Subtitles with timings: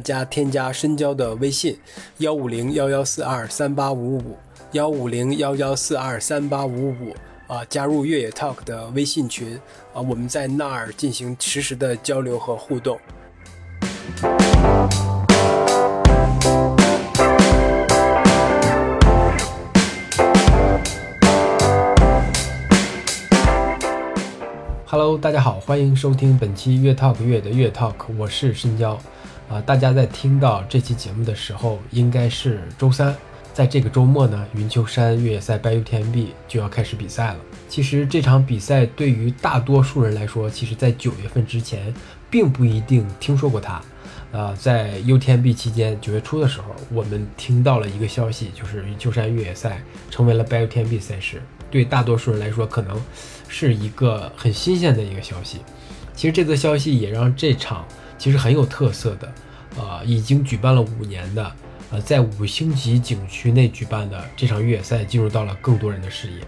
[0.00, 1.78] 家添加深交的微信
[2.18, 4.36] 幺五零幺幺四二三八五五
[4.72, 7.14] 幺五零幺幺四二三八五五
[7.46, 9.58] 啊，加入越野 Talk 的微信群
[9.92, 12.98] 啊，我们在那儿进行实时的交流和互动。
[24.86, 28.98] Hello，大家好，欢迎收听本期越 Talk 越的越 Talk，我是深交。
[29.50, 33.14] 啊，大家在听到这期节目的时候，应该是周三。
[33.52, 37.36] 在这个周末呢，云丘山越野赛 BYUTMB 就要开始比赛了。
[37.68, 41.92] 其实这场比赛对于大多数人来说，其实在九月份之前，
[42.30, 43.82] 并不一定听说过它。
[44.30, 51.42] 呃，在 UTMB 期间，九月初的时候，我们听到了一个消息，就是云丘山越野赛成为了 BYUTMB 赛事。
[51.70, 53.00] 对大多数人来说，可能。
[53.52, 55.58] 是一个很新鲜的一个消息，
[56.14, 57.84] 其实这则消息也让这场
[58.16, 59.28] 其实很有特色的，
[59.76, 61.52] 呃，已经举办了五年的，
[61.90, 66.40] 呃，在五星级景区内举办的这场越野赛进入到了更多人的视野。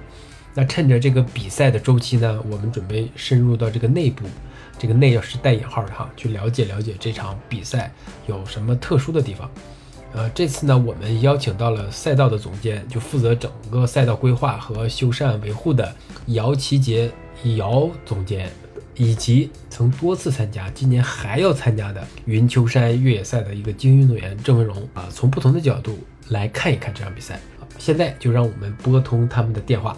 [0.54, 4.26] 那趁着这个比赛的周期呢，我们准备深入到这个内部，
[4.78, 7.90] 这个内要是带引号的哈，去了解了解这场比赛
[8.26, 9.50] 有什么特殊的地方。
[10.12, 15.90] 呃，这次呢，我们邀请到了赛道的总监，就负责整个赛道规划和修缮维护的
[16.26, 17.10] 姚奇杰
[17.56, 18.52] 姚总监，
[18.96, 25.98] 以及曾多次参加、今年还要参加的云丘山越野赛的一个精英运动员郑文荣啊，从不同的角度
[26.28, 27.40] 来看一看这场比赛。
[27.78, 29.96] 现在就让我们拨通他们的电话。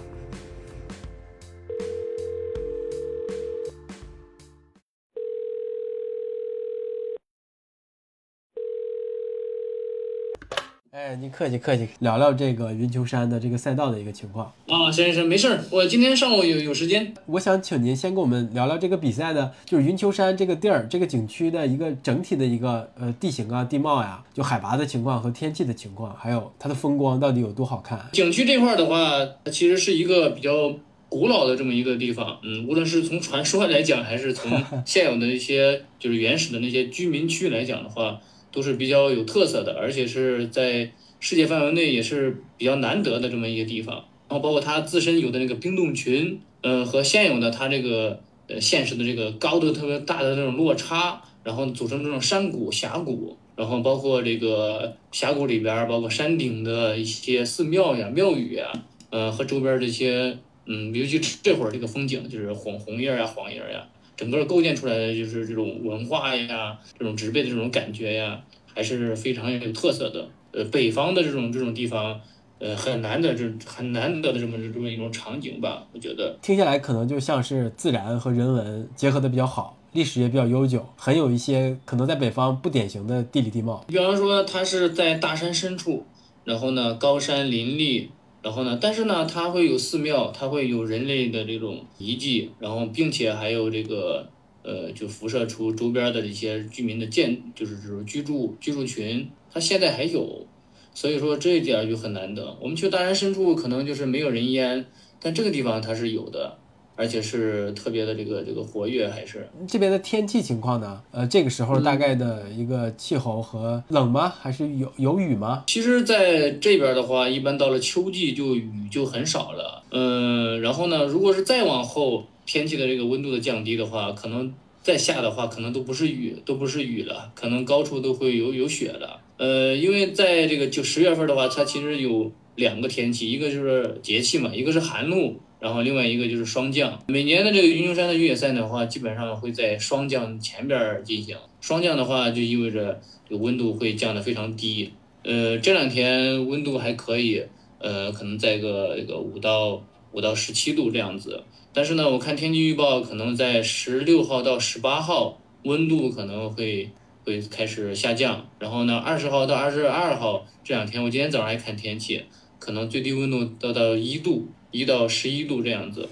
[10.97, 17.13] 哎，您客气客气，聊聊这个云丘山的这个赛道的一个情况啊，先生没事儿，我今天上午有有时间。
[17.27, 27.99] 我想请您先跟我们聊聊这个比赛的，就是云丘山这个地儿，这个景区的一个整体的一个呃地形啊、地貌呀，就海拔的情况和天气的情况，还有它的风光到底有多好看。
[28.13, 29.19] 景区这块的话，
[29.51, 30.73] 其实是一个比较
[31.09, 38.21] 古老的这么一个地方，嗯，无论是从传说来讲，还是从现有的一些就是原始的那些居民区来讲的话。
[38.55, 40.89] 都是比较有特色的，而且是在
[41.19, 43.97] 世界范围内也是比较难得的这么一个地方。
[44.29, 58.71] 然后包括它自身有的那个冰洞群，呃，和现有的它这个呃现实的这个高度特别大的那种落差，然后组成这种山谷峡谷，然后包括这个峡谷里边，包括山顶的一些寺庙呀、庙宇呀，
[59.11, 63.85] 呃，和周边这些，嗯，尤其这会儿这个风景就是红红叶呀、黄叶呀。
[64.17, 68.41] 整个构建出来的就是这种文化呀，这种植被的这种感觉呀，
[68.75, 70.29] 还是非常有特色的。
[70.53, 72.21] 呃，北方的这种这种地方，
[72.61, 76.39] 呃，很难的这很难得的这么这么一种场景吧，我觉得。
[76.41, 83.85] 听下来可能就像是自然和人文结合的比较好，历史也比较悠久，很有一些可能在北方不典型的地理地貌。
[83.89, 86.07] 比方说，它是在大山深处，
[86.45, 88.11] 然后呢，高山林立。
[88.45, 88.79] 然后呢？
[88.79, 94.29] 但是呢，它会有寺庙，它会有人类的这种遗迹，然后并且还有这个
[94.63, 100.47] 呃，就辐射出周边的这些居民的建，就是这种居住居住群，它现在还有，
[100.93, 102.55] 所以说这一点就很难得。
[102.61, 104.85] 我们去大山深处，可能就是没有人烟，
[105.19, 106.59] 但这个地方它是有的。
[106.97, 111.03] 而且是特别的这个这个活跃，还是这边的天气情况呢？
[111.11, 114.33] 呃，这个时候大概的一个气候和冷吗？
[114.41, 115.65] 还是有有雨吗？
[115.67, 119.83] 其实在这边的话，一般到了秋季就雨就很少了。
[119.91, 129.21] 呃，然后呢，如果是再往后天气的这个温度的降低的话，可能再下的话，可能都不是雨，都不是雨了，可能高处都会有有雪了。
[129.37, 135.35] 呃，因为在这个就十月份的话，它其实有两个天气，一个就是节气嘛，一个是寒露。
[135.65, 141.35] 然后另外一个就是霜降，每年的这个云丘山的越野赛的话，基本上会在霜降前边进行。
[141.59, 144.93] 霜降的话，就意味着这个温度会降得非常低。
[145.23, 147.43] 呃，这两天温度还可以，
[147.79, 149.83] 呃，可能在个这个五到
[150.13, 151.43] 五到十七度这样子。
[151.73, 156.91] 但是呢，我看天气预报，可能在十六号到十八号，温度可能会
[157.25, 158.47] 会开始下降。
[158.59, 162.21] 然后呢，二十号到二十二号这两天，我今天早上还看天气，
[162.59, 164.47] 可能最低温度到到一度。
[164.75, 166.09] 一到十一度这样子，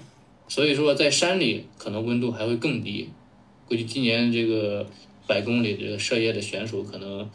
[0.47, 3.09] 所以说在山里可能温度还会更低。
[3.67, 4.85] 估计今年这个
[5.27, 7.29] 百公里这个涉业的选手可能，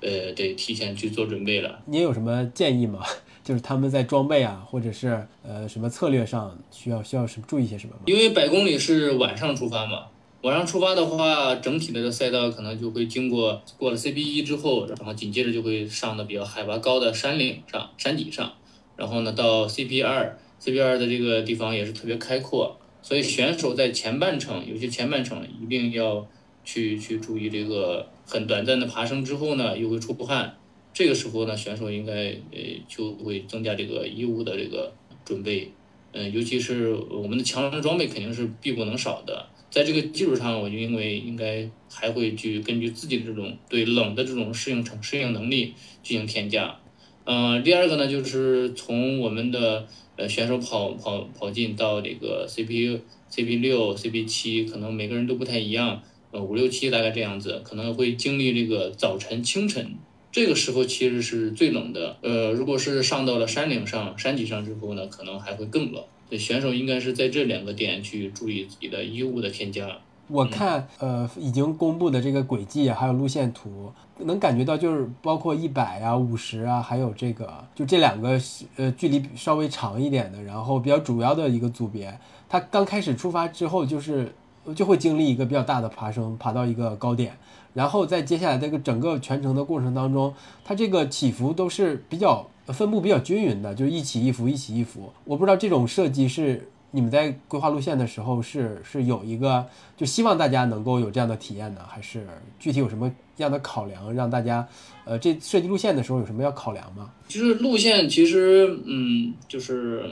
[0.00, 1.80] 呃，得提前去做准备了。
[1.86, 3.00] 您有什么建议吗？
[3.44, 8.00] 就是他们在装备啊，或者是呃什么策略上需要需要什么注意些什么吗？
[8.06, 10.06] 因为百公里是晚上出发嘛，
[10.42, 18.52] 晚上出发的话，整体的这赛道可能就会经过过了 CP 一之后，然后紧接着就会上的比较海拔高的山岭上、山脊上，
[18.96, 20.36] 然后呢到 CP 二。
[20.64, 26.26] 这边的这个地方也是特别开阔，所以选手在前半程，尤其前半程一定要
[26.64, 30.56] 去去注意这个很短暂的爬升之后呢，又会出汗，
[30.94, 32.58] 这个时候呢，选手应该呃
[32.88, 34.90] 就会增加这个衣物的这个
[35.22, 35.70] 准备，
[36.12, 39.46] 嗯，尤其是我们的强身装备肯定是必不能少的。
[39.70, 46.78] 在这个基础上，我就认为应该还会去根据自己的这种对冷的这种适应程适应能力进行添加。
[47.26, 56.02] 嗯，第二个呢，就是从我们的呃选手跑跑跑进到这个 C P U C P 六 CP 七，可能每个人都不太一样。
[56.30, 59.94] 呃，五六七大概这样子，可能会经历这个早晨清晨
[60.32, 62.16] 这个时候其实是最冷的。
[62.22, 66.02] 呃，如果是上到了山岭上山脊上之后呢，可能还会更冷。
[66.36, 70.00] 选手应该是在这两个点去注意自己的衣物的添加。
[70.28, 78.40] 我看呃已经公布的这个轨迹还有路线图，能感觉到就是包括一百啊、五十啊，还有这个就这两个
[78.76, 82.18] 呃距离稍微长一点的，然后比较主要的一个组别，
[82.48, 84.32] 它刚开始出发之后就是。
[84.74, 87.36] 就会经历一个比较大的爬升，爬到一个高点，
[87.74, 90.32] 然后在接下来这个整个全程的过程当中，
[90.64, 95.12] 它这个起伏都是比较分布比较均匀的，就是一起一伏，一起一伏。
[95.26, 102.26] 我不知道这种设计是你们在规划路线的时候是是有一个就希望大家能够有这样的体验呢，还是
[102.58, 104.66] 具体有什么样的考量让大家
[105.04, 107.10] 呃这设计路线的时候有什么要考量吗？
[107.28, 110.04] 其实路线其实嗯就是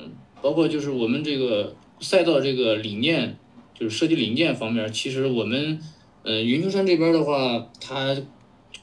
[0.43, 3.37] 包括就是我们这个赛道这个理念。
[3.75, 5.81] 就是设计零件方面，其实我们，
[6.23, 8.17] 呃，云丘山这边的话，它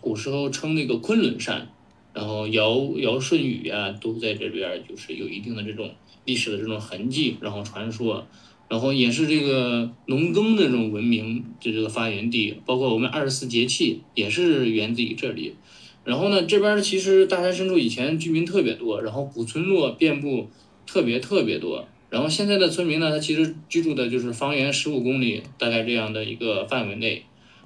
[0.01, 1.69] 古时候称那个昆仑山，
[2.14, 5.90] 然后尧尧舜禹啊，都在这边，就是有一定的这种
[6.26, 8.26] 历史的这种痕迹，然后传说，
[8.68, 15.56] 然后也是这个农耕的这种文明的这个发源地，包括我们二十四节气也是源自于这里。
[16.04, 20.50] 然后呢，这边其实大山深处以前居民特别多，然后古村落遍布
[20.88, 21.88] 特别特别多。
[22.10, 27.24] 然后现在的村民呢，他其实居住的就是方圆十五公里大概这样的一个范围内，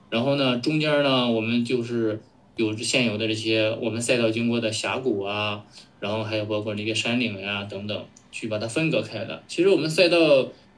[0.10, 2.22] 然后呢，中间呢，我们就是
[2.56, 5.64] 有现有的这些我们赛道经过的峡谷啊，
[6.00, 9.42] 然后还有包括这些山岭呀等等，去把它分隔开的。
[9.48, 10.18] 其实我们赛道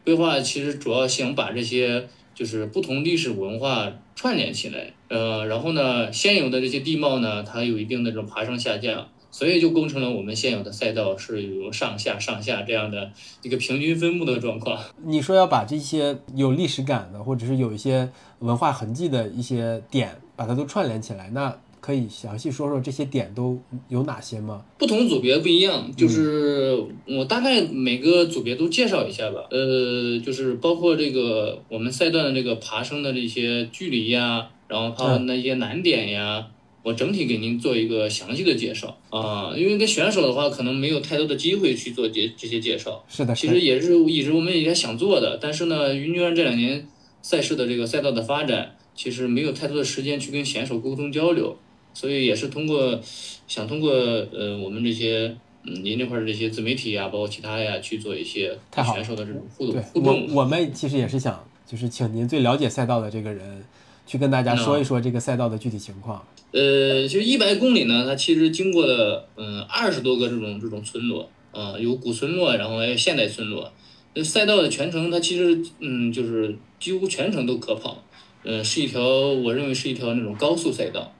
[0.04, 9.10] 规划其实主要想把这些就是不同历史文化串联起来，呃，然后呢，现有的这些地貌呢，它有一定的这种爬升下降。
[9.36, 13.12] 所以就构成了我们现有的赛道是有上下上下这样的
[13.42, 14.80] 一个平均分布的状况。
[15.04, 18.10] 你说要把这些有历史感的，或者是有一些
[18.40, 23.60] 文化痕迹的一些点，把它都串联起来，那可以详细说说这些点都
[23.90, 24.64] 有哪些吗？
[24.78, 29.46] 不同组别不一样，就是我大概每个组别都介绍一下吧。
[29.52, 36.48] 呃，就是包括这个我们赛段的这个爬升的这些距离呀，然后还有那些难点呀。
[36.86, 43.04] 我整体给您做一个详细的介绍啊，因为跟选手的话，可能没有太多的机会去做这这些介绍。
[43.10, 46.88] 是的，其实也是一直我们也想做的，但是呢，云南这两年
[47.24, 51.58] 赛事的这个赛道的发展，其实没有太多的时间去跟选手沟通交流，
[51.96, 53.02] 所以也是通过
[53.48, 60.28] 想通过呃我们这些嗯您这块的这些自媒体呀，包括其他呀去做一些选手的这种互动互动。
[60.28, 63.66] 我我们其实也是想，就是请您最了解赛道的这个人。
[64.06, 66.26] 去跟大家说一说这个赛道的具体情况。
[66.52, 73.72] 呃，其实一百公里呢，它其实经过了嗯二十多个这种这种村落啊，有古村落，然后还有现代村落。
[74.14, 78.02] 那赛道的全程，它其实嗯就是几乎全程都可跑，
[78.44, 81.12] 嗯，是一条我认为是一条那种高速赛道。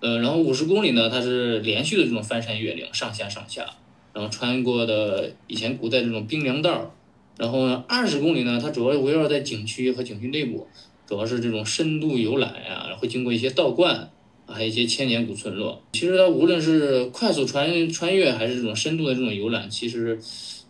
[0.00, 3.64] 呃，然后五十公里呢，它是连续的这种翻山越岭，上下上下，
[4.12, 6.94] 然后穿过的以前古代这种冰凉道。
[7.36, 10.68] 然后呢，二十公里呢，它主要围绕在景区和景区内部。
[11.06, 14.10] 主要是这种深度游览呀，会经过一些道观，
[14.46, 15.82] 还有一些千年古村落。
[15.92, 20.18] 其实它无论是快速穿穿越，还是这种深度的这种游览，其实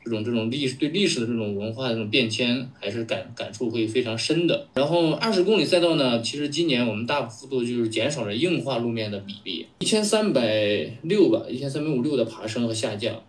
[0.05, 4.67] 这种这种历史对历史的这种文化的这种变迁，还是感感触会非常深的。
[4.75, 13.23] 然后二十公里赛道呢，其实今年我们大幅度就是减少了硬化路面的比例，一千三百六吧，一千三百五六的爬升和下降。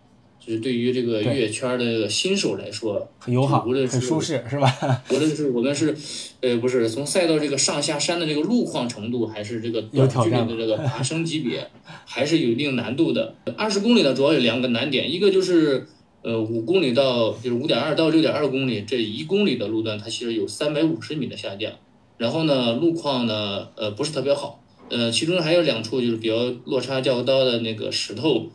[0.46, 4.72] 就是对于这个越野圈的新手来说，很友好，无论很舒适，是吧？
[5.10, 5.92] 无论是我们是，
[6.40, 11.68] 呃，不是从赛道这个上下山的这个路况程度，还是这个短距离的这个爬升级别，
[12.04, 13.34] 还是有一定难度的。
[13.56, 15.84] 二十公里呢，主要有两个难点，一个就是
[16.22, 21.72] 呃五公里到就是五点二到六点二公里这一公里的路段，它其实有三百五十米的下降，
[22.18, 26.36] 然后呢路况呢呃不是特别好，呃其中还有两处就是比较
[26.66, 28.46] 落差较高的那个石头。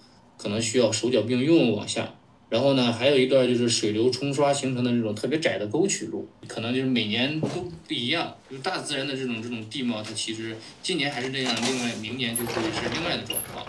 [0.42, 2.16] 可能需要手脚并用往下，
[2.50, 8.36] 然后呢，还有一段就是水流冲刷形成的这种特别窄的沟渠路，可能就是每年都不一样。
[8.50, 13.64] 就大自然的这种这种地貌，它其实今年还是这样，另外明年就会是另外的状况。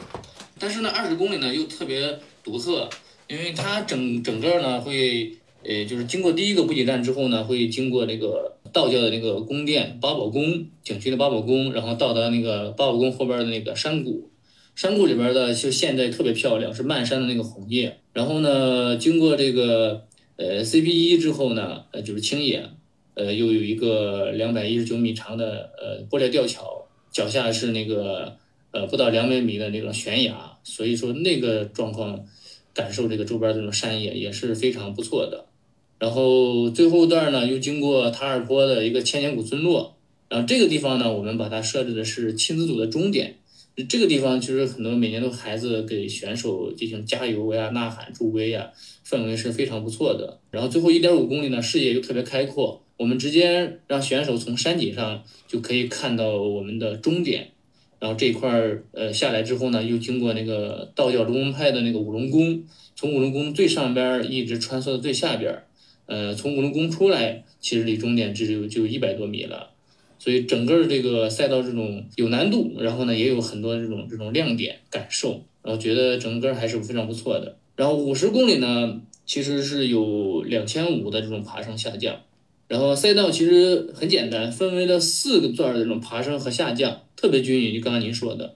[0.59, 2.89] 但是呢，二十公里呢又特别独特，
[3.29, 5.31] 因为它整整个呢会，
[5.63, 14.31] 呃，就是经过第一个补给站之后呢，会经过那个道教的那个宫殿八宝宫景区的八宝宫，然后到达那个八宝宫后边的那个山谷，
[14.75, 17.99] 山谷里边的就现在特别漂亮，是漫山的那个红叶。
[18.13, 20.05] 然后呢，经过这个
[20.37, 22.65] 呃 CP 一之后呢，呃就是青野，
[23.15, 28.37] 呃又有一个两百一十九米长的呃玻璃吊桥，脚下是那个
[28.71, 32.25] 呃不到两百米的那种悬崖，所以说那个状况
[32.75, 35.45] 感受这个周边这种山野也是非常不错的。
[35.99, 39.97] 然后最后段呢，又经过塔尔坡的一个千年古村落，
[40.29, 43.37] 然后这个地方呢，我们把它设置的是亲子组的终点。
[43.89, 48.71] 这个地方其实很多每年都孩子给选手进行加油呀、呐喊助威呀，
[49.07, 50.39] 氛围是非常不错的。
[50.51, 57.49] 然后最后一点五公里呢，视野又特别开阔，我们直接让选手从山顶上就可以看到我们的终点。
[57.99, 62.65] 然后这一块儿呃下来之后呢，又经过那个道教龙门派的那个五龙宫，
[62.95, 65.63] 从五龙宫最上边一直穿梭到最下边。
[66.07, 69.71] 呃，从五龙宫出来，其实离终点只有就一百多米了，
[70.23, 77.57] 所以整个这个赛道这种有难度，然后呢也有很多这种这种亮点感受，然后觉得整个还是非常不错的。
[77.75, 82.21] 然后五十公里呢，其实是有两千五的这种爬升下降，
[82.69, 88.55] 然后赛道其实很简单，分为了四个段儿的这种爬升和下降，特别均匀，就刚刚您说的。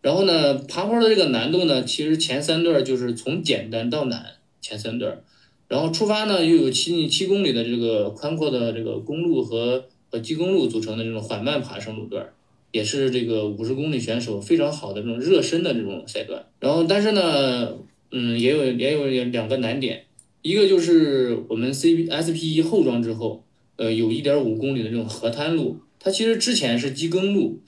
[0.00, 4.24] 然后呢，爬坡的这个难度呢，其实前三段就是从简单到难，
[4.60, 5.20] 前三段。
[5.66, 12.26] 然后出发呢，又有七七公里的这个宽阔的这个公路和和机公路组成的这种缓慢爬升路段，
[12.72, 16.44] 也是这个五十公里选手非常好的这种热身的这种赛段。
[16.60, 17.74] 然后，但是呢，
[18.10, 20.04] 嗯，也有也有两个难点，
[20.42, 23.44] 一个就是我们 C S P 一后装之后，
[23.76, 27.60] 呃，有一点五公里的这种河滩路，它其实之前是机耕路，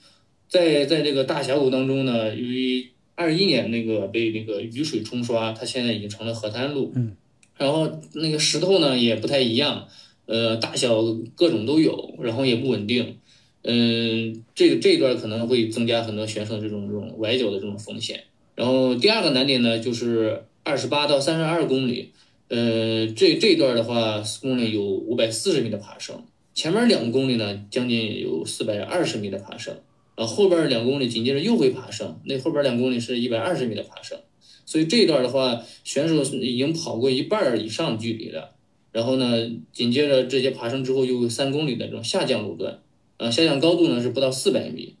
[0.47, 6.91] 在在这个大峡谷当中呢，由于二一年那个被那个雨水冲刷，它现在已经成了河滩路。
[6.95, 7.15] 嗯。
[7.57, 9.87] 然后那个石头呢也不太一样，
[10.31, 11.03] 呃，大小
[11.35, 13.17] 各种都有，然后也不稳定，
[13.63, 18.23] 嗯，这个这一段可能会增加很多选手这种这种崴脚的这种风险。
[18.55, 22.11] 然后第二个难点呢就是二十八到三十二公里，
[22.47, 26.23] 呃，这这一段的话，四公里有五百四十米的爬升，
[26.53, 29.75] 前面两公里呢将近有四百二十米的爬升，
[30.15, 34.17] 然后后边两公里紧接着又会爬升，那后边两公里是一百二十米的爬升。
[34.65, 38.50] 所以这一段的话，选手已经跑过一半以上距离了。
[38.91, 42.79] 然后呢，紧接着这些爬升之后，又有三公里的这种下降路段，
[43.17, 44.95] 呃，下降高度呢是不到四百米。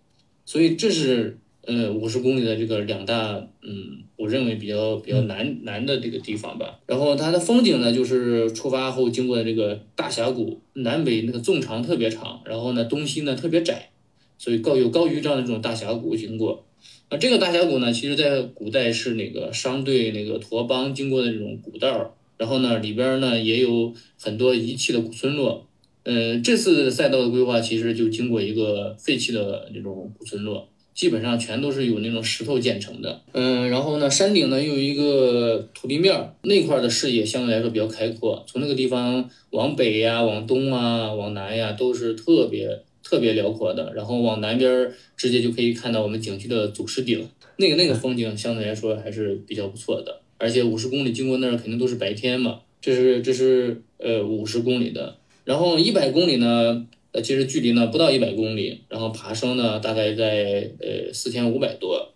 [0.45, 6.79] 所以这是呃五十公里的这个两大，嗯，我认为比较比较难难的这个地方吧。
[6.87, 13.89] 然后它的风景呢，就是出发后经过的这个大峡谷，南北那个纵长特别长，然后呢东西呢特别窄，
[14.37, 16.65] 所以高有高于这样的这种大峡谷经过。
[17.09, 25.67] 啊，这个大峡谷呢，其实在古代是那个商队那个驼帮经过的这种古道，然后呢里边呢也有很多遗弃的古村落。
[26.01, 33.21] 嗯，这次赛道的规划其实就经过一个废弃的那种古村落，基本上全都是有那种石头建成的。
[33.33, 42.81] 嗯，然后呢山顶呢又有一个土地面，那块的视野相对来说比较开阔，从那个地方往北呀、往东啊、往南呀都是特别。
[43.03, 50.20] 特别辽阔的，然后往南边直接就可以看到我们景区的祖师顶，那个那个风景相对来说还是比较不错的。
[50.41, 62.11] 而且五十公里经过那儿肯定都是白天嘛，这是这是呃五十公里的，然后一百公里呢，呃其实距离呢不到一百公里，然后爬升呢大概在呃四千五百多，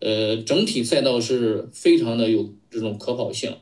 [0.00, 3.54] 呃整体赛道是非常的有这种可跑性，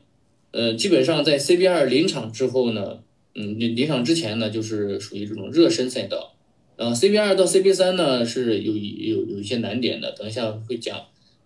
[0.49, 2.99] 呃基本上在 CB 二临场之后呢，
[3.35, 6.33] 嗯临临场之前呢就是属于这种热身赛道。
[6.79, 10.95] 呃，CB 二到 CB 三呢是有有有一些难点的，等一下会讲。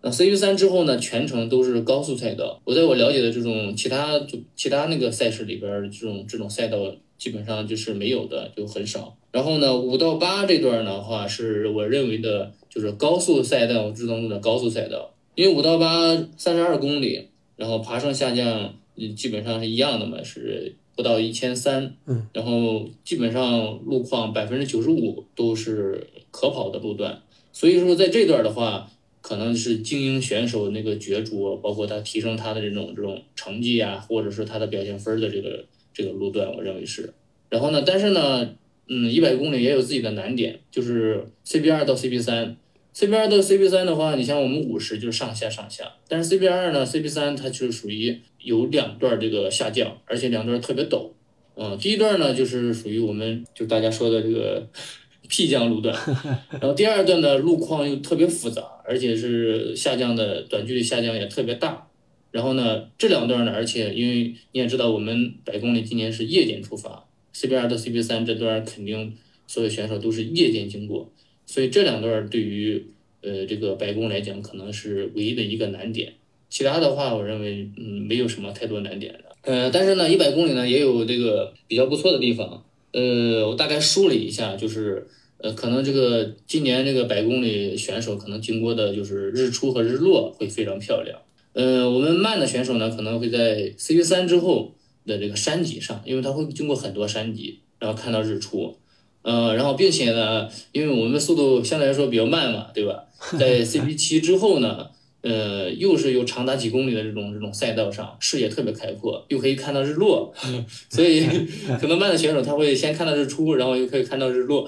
[0.01, 2.60] 那 CB 三之后呢，全程都是高速赛道。
[2.65, 6.77] 我在我了解的这种其他就其他那个赛事里边，这种这种赛道
[7.17, 9.15] 基本上就是没有的，就很少。
[9.31, 18.74] 然后呢，五到八这段的话，是我认为的就是高速赛道之中的高速赛道，因为五到八三十二公里，然后爬升下降
[19.15, 20.75] 基本上是一样的嘛，是。
[20.93, 27.22] 不到一千三，嗯，然后基本上路况百分之九十五都是可跑的路段，
[27.53, 35.63] 所以说在这段的话，可能是精英选手那个角逐，包括他提升他的这种这种成绩啊，或者是他的表现分的这个
[35.93, 37.13] 这个路段，我认为是。
[37.49, 38.49] 然后呢，但是呢，
[38.87, 42.57] 嗯，一百公里也有自己的难点，就是 CB 二到 CB 三
[42.95, 48.19] ，CB 二到 CB 三的话，你像我们五十就是上下上下，但是 CB 二呢，CB 三它就是属于。
[48.43, 51.11] 有两段这个下降，而且两段特别陡，
[51.55, 54.67] 嗯，第一段呢就是属于我们就大家说的这个
[55.29, 55.95] 僻江路段，
[56.49, 61.88] 然后第二段的路况又特别复杂，而且是下降的短距离下降也特别大，
[62.29, 69.15] 然后呢这两段呢，而且因为你也知道我们百公里今年是夜间出发，，C B R 到 CB 三这段肯定
[69.48, 71.10] 所有选手都是夜间经过，
[71.45, 72.86] 所以这两段对于
[73.21, 76.12] 呃这个白宫来讲可能是唯一的一个难点。
[76.50, 79.31] 其他的话，我认为嗯没有什么太多难点的。
[79.43, 82.62] 呃，但是呢，一百公里呢也有这个比较不错的地方。
[82.91, 85.07] 呃，我大概梳理一下，就是
[85.41, 91.17] 呃可能这个今年这个百公里选手可能经过的就是日出和日落会非常漂亮。
[91.53, 94.74] 呃，我们慢的选手呢可能会在 CP 三之后
[95.05, 98.77] 的这个山脊上，因为它会经过很多山脊，然后看到日出。
[99.24, 103.03] 呃，然后并且呢，因为我们速度相对来说比较慢嘛，对吧？
[103.39, 104.88] 在 CB 七之后呢。
[105.24, 110.33] 呃，又是有长达几公里的这种这种赛道上，视野特别开阔，又可以看到日落，
[110.89, 111.24] 所以
[111.79, 114.67] 可能慢的选手他会先看到日出，然后又可以看到日落。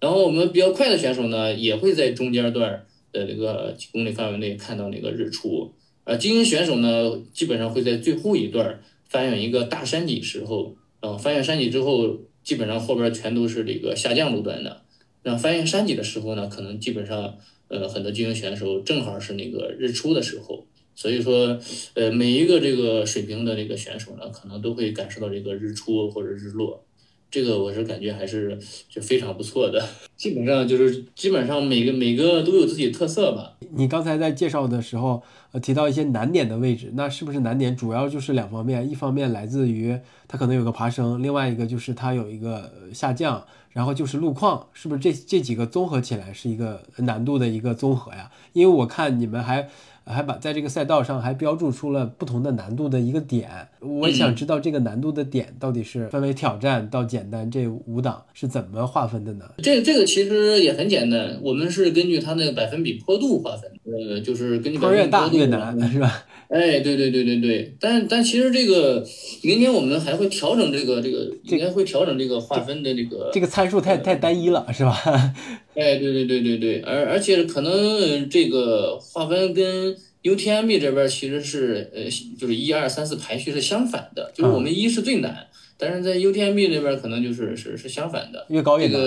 [0.00, 5.72] 然后我们比较快的选手呢，也会在中间段的这个几公里范围内看到那个日出。
[6.04, 14.82] 呃，精英选手呢，基本上会在最后一段翻越一个大山脊时候，然后翻越山脊之后，基本上后边全都是这个下降路段的。
[15.22, 17.36] 那翻越山脊的时候呢，可能基本上。
[17.72, 20.66] 呃，很多精英选手正好是那个日出的时候，
[20.96, 21.56] 所以说，
[21.94, 26.84] 呃，每一个这个水平的这个选手呢，可能都会感受到这个日出或者日落，
[27.30, 28.58] 这个我是感觉还是
[28.88, 29.82] 就非常不错的。
[30.16, 33.56] 基本上就是基本上每个每个都有自己特色吧。
[33.70, 35.22] 你刚才在介绍的时候，
[35.52, 38.88] 呃，提到一些难点的位置，那是不是难点主要就是两方面？
[38.90, 43.44] 一方面来自于它可能有个爬升，另外一个就是它有一个下降。
[43.72, 48.28] 然后就是路况，是不是这这几个综合起来是一个难度的一个综合呀？
[48.52, 49.68] 因为我看你们还
[50.10, 53.48] 还把在这个赛道上还标注出了不同的难度的一个点，
[53.80, 59.44] 我想知道这个难度的点到底是分为挑战到简单这五档是怎么划分的呢？
[59.58, 66.24] 这这个其实也很简单，我们是根据它那个百分比坡度划分，呃，就是根据坡越大越难，是吧？
[66.50, 69.06] 哎，对对对对对，但但其实这个
[69.42, 74.92] 明年我们还会调整这个这个，应该会调整这个划分的这个这个参数太太单一了，是吧？
[75.76, 82.02] 哎，对对对对对，而而且可能这个划分跟 UTMB 这边其实是呃，
[82.36, 85.46] 就是一二三四排序是相反的，就是我们一是最难，
[85.78, 89.00] 但是在 UTMB 这边可能就是是是相反的，越高越难。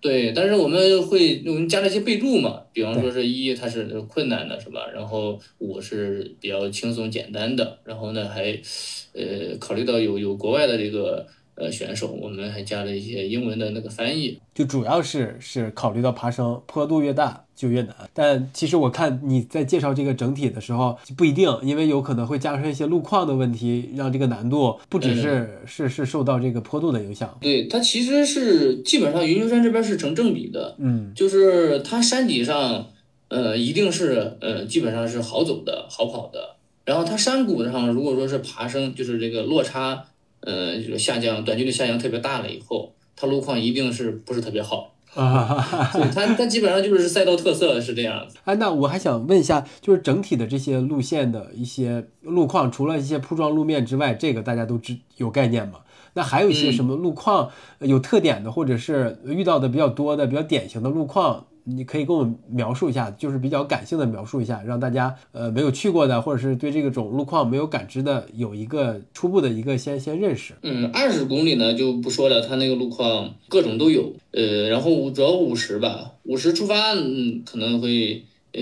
[0.00, 4.86] 对，但是我们会我们加了一些备注嘛，比方说是一它是困难的，是吧？
[4.94, 8.52] 然后五是比较轻松简单的，然后呢还，
[9.12, 11.26] 呃，考虑到有有国外的这个。
[11.58, 17.92] 呃，选手我们还加了一些英文的那个翻译，就主要是是考虑到爬升坡度越大就越难。
[18.14, 27.36] 但其实我看你在介绍这个整体的时候不一定，因为有可能会加上一些路况的问题，让这个难度不只是是是受到这个坡度的影响。
[27.40, 32.86] 对，它其实是基本上云丘山这边是成正比的，嗯，就是它山底上，
[33.26, 40.04] 呃，一定是呃基本上是好走的好跑的，然后它山谷上如果说是爬升，就是这个落差。
[40.40, 45.90] 呃，就是下降，短距离下降特别大了以后，它路况一定是不是特别好 啊？
[45.92, 48.36] 对，它它基本上就是赛道特色是这样子。
[48.44, 55.80] 哎，那我还想问一下，就是整体的这些路线的一些路况，除了一些铺装路面之外，这个大家都知有概念吗？
[56.14, 61.46] 那还有一些什么路况有特点的，或者是遇到的比较多的、比较典型的路况？
[61.68, 70.54] 你可以跟我描述一下，就是比较感性的描述一下，让大家呃没有去过的，或者是对这个种路况没有感知的，有一个初步的一个先先认识。
[70.62, 74.14] 嗯，二十公里呢就不说了，它那个路况各种都有。
[74.32, 78.60] 呃，然后主要五十吧，五十出发嗯可能会呃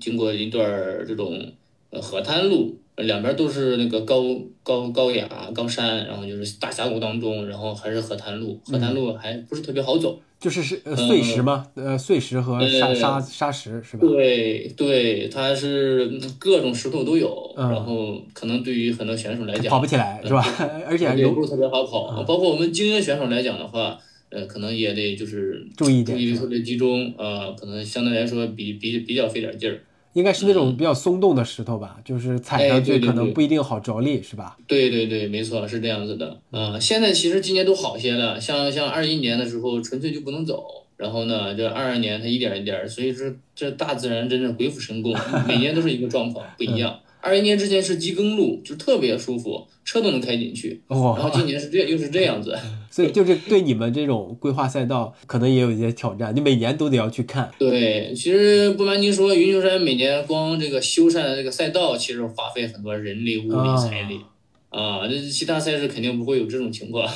[0.00, 0.70] 经过一段
[1.06, 1.52] 这种
[1.90, 4.22] 呃河滩路，两边都是那个高
[4.62, 10.20] 高高雅高山，然后就是大峡谷当中，然后还是河滩路，河滩路还不是特别好走。
[10.40, 11.66] 就是是碎石吗？
[11.74, 14.06] 呃，碎石和沙沙沙石是吧？
[14.06, 16.08] 对对，它是
[16.38, 20.44] 各种石头都有，然后可能对于很多选手来讲跑不起来是吧？
[20.86, 22.22] 而且也不是特别好跑。
[22.22, 23.98] 包括我们精英选手来讲的话，
[24.30, 29.80] 呃，可能也得就是注意点，注意力特别集中啊，可能相对来说比比比较费点劲儿。
[30.14, 34.56] 应该是那种比较松动的石头吧，就是踩上去可能不一定好着力，是吧？
[34.66, 36.40] 对对对，没错，是这样子的。
[36.50, 40.64] 嗯，现在其实今年都好些了，像像二一年的时候纯粹就不能走，
[40.96, 45.14] 然后呢，这二二年它一点一点，所以说这大自然真是鬼斧神工，
[45.46, 46.98] 每年都是一个状况不一样。
[47.20, 50.82] 二一年之前是机耕路，就特别舒服，车都能开进去。
[50.88, 52.56] 然后今年是这又是这样子，
[52.90, 56.34] 所以就是对你们这种规划赛道，可能也有一些挑战。
[56.34, 57.50] 你每年都得要去看。
[57.58, 64.16] 对，其实不瞒您说，云丘山每年光这个修缮的这个赛道，其实花费很多人力、物力、财力。
[64.16, 64.37] 啊，
[64.70, 67.10] 这其他赛事肯定不会有这种情况。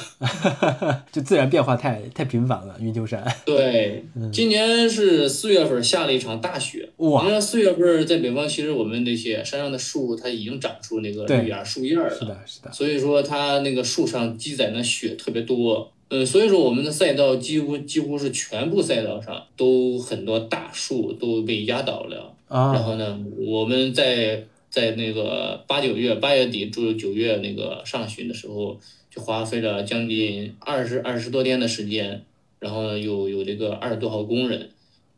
[1.13, 3.23] 就自然变化太太频繁了，云丘山。
[3.45, 6.89] 对，今年是四月份下了一场大雪。
[6.97, 7.25] 哇！
[7.25, 12.09] 你看四月份在北方，其实我们那些山上的树，它已经长出那个绿芽树叶了。
[12.09, 12.73] 是的，是的。
[12.73, 15.93] 所以说它那个树上积攒的雪特别多。
[16.09, 22.35] 呃，所以说我们的赛道几乎几乎是全部赛道上都很多大树都被压倒了。
[22.49, 22.73] 啊。
[22.73, 24.43] 然后呢，我们在。
[24.73, 28.81] 在那个八九月八月底至九月那个上旬的时候，
[29.11, 32.25] 就花费了将近二十二十多天的时间，
[32.59, 34.71] 然后有有这个二十多号工人，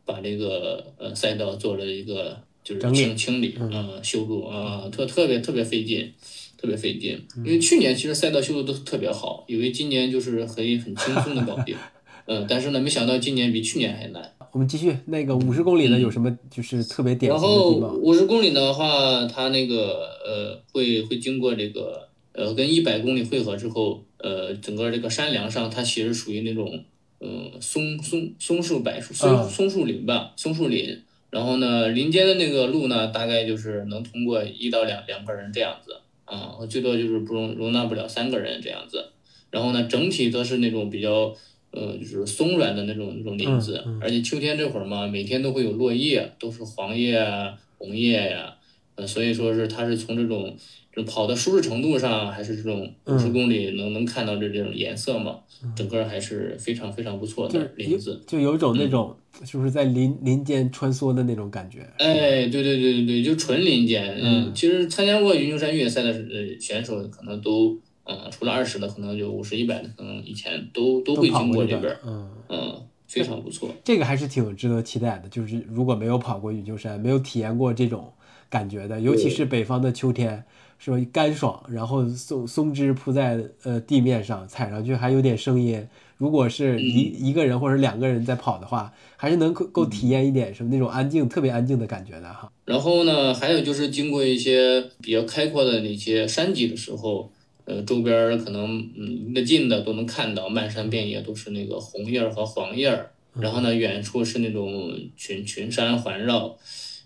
[0.03, 6.11] 把这个呃赛道做了一个就是清清理啊修路啊，特特别特别费劲，
[6.57, 7.17] 特别费劲。
[7.37, 11.77] 因为去年其实赛道修的都特别好，以为今年就是可以很轻松的搞定，
[12.27, 14.34] 嗯，但是呢，没想到今年比去年还难。
[14.55, 17.29] 我们继续那个五十公里呢，有什么就是特别点？
[17.29, 26.85] 然后五十公里的话，它那个呃会会经过这个呃跟一百公里汇合之后，呃整个这个山梁上它其实属于那种
[27.19, 31.01] 嗯松松松树柏树松松树林吧，松树林。
[31.31, 39.09] 然后呢，林间的那个路呢，大概就是能通过一到两两个人这样子啊，最多就是不容容纳不了三个人这样子。
[39.51, 41.35] 然后呢，整体都是那种比较。
[41.75, 48.55] 呃，就是松软的那种那种林子，而且秋天这会儿嘛，每天都会有落叶，都是黄叶啊、红叶呀，
[48.95, 50.55] 呃，所以说是它是从这种
[50.95, 55.39] 就跑的舒适程度上，还是这种五十公里能能看到这这种颜色嘛，
[55.75, 61.79] 整个还是非常非常不错的林子，就有一种那种就是在林林间穿梭的那种感觉。
[61.97, 64.17] 哎，对对对对对，就纯林间。
[64.21, 67.77] 嗯，其实参加过云丘山越野赛的呃选手可能都。
[68.07, 73.69] 嗯，除了二十的，可能就五十、一百的，可能以前都都会经过这边，嗯嗯，非常不错。
[73.83, 78.13] 这个还是挺值得期待的，就是如果没有跑过云丘山，没有体验过这种
[78.47, 80.43] 感觉的，尤其是北方的秋天，
[80.77, 80.97] 是吧？
[81.11, 85.87] 干爽，然后松松枝铺在呃地面上，踩上去还有点声音。
[86.17, 92.51] 如果是一一个人或者两个人在跑的话，还是能够够体验一点什么那种安静、特别安静的感觉的哈。
[92.65, 97.31] 然后呢，还有就是经过一些比较开阔的那些山脊的时候。
[97.65, 106.55] 呃，周边可能嗯离得近的都能看到，漫山遍野都是那个红叶和黄叶儿，然后呢，远处是那种群群山环绕，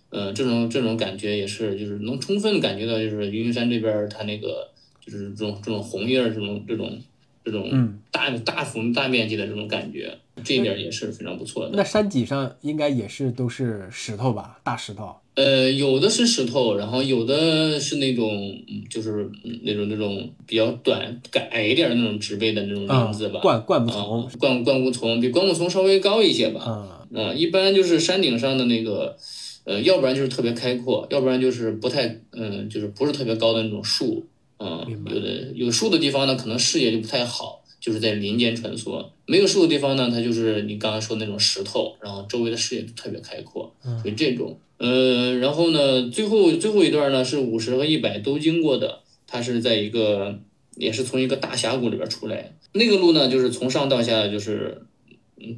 [0.09, 4.69] 呃，这种这种感觉也是，就是能充分感觉到，就是云云山这边它那个
[4.99, 7.01] 就是这种这种红叶儿，这种这种
[7.45, 11.71] 这种大大幅大面积的这种感觉，这一点也是非常不错的。
[11.73, 15.15] 那山脊上应该也是都是石头吧，大石头。
[15.35, 18.53] 呃，有的是石头，然后有的是那种，
[18.89, 19.29] 就是
[19.63, 21.21] 那种那种比较短、
[21.51, 23.39] 矮一点的那种植被的那种林子吧。
[23.39, 26.97] 灌灌木丛，灌灌木丛比灌木丛稍微高一些吧。
[27.11, 29.15] 嗯，一般就是山顶上的那个，
[29.63, 34.25] 呃，要不然就是特别开阔，要不然就是不太，嗯，就是不是特别高的那种树。
[34.57, 43.73] 嗯，有的有树的地方呢，可能视野就不太好，就是在林间穿梭；没有树的地方呢，它就是你刚刚说那种石头，然后周围的视野就特别开阔。
[44.01, 44.59] 所以这种。
[44.77, 50.39] 呃，然后呢，最后最后一段呢是五十和一百都经过的，它是在一个
[50.77, 54.81] 也是从一个大峡谷里边出来，那个路呢就是从上到下就是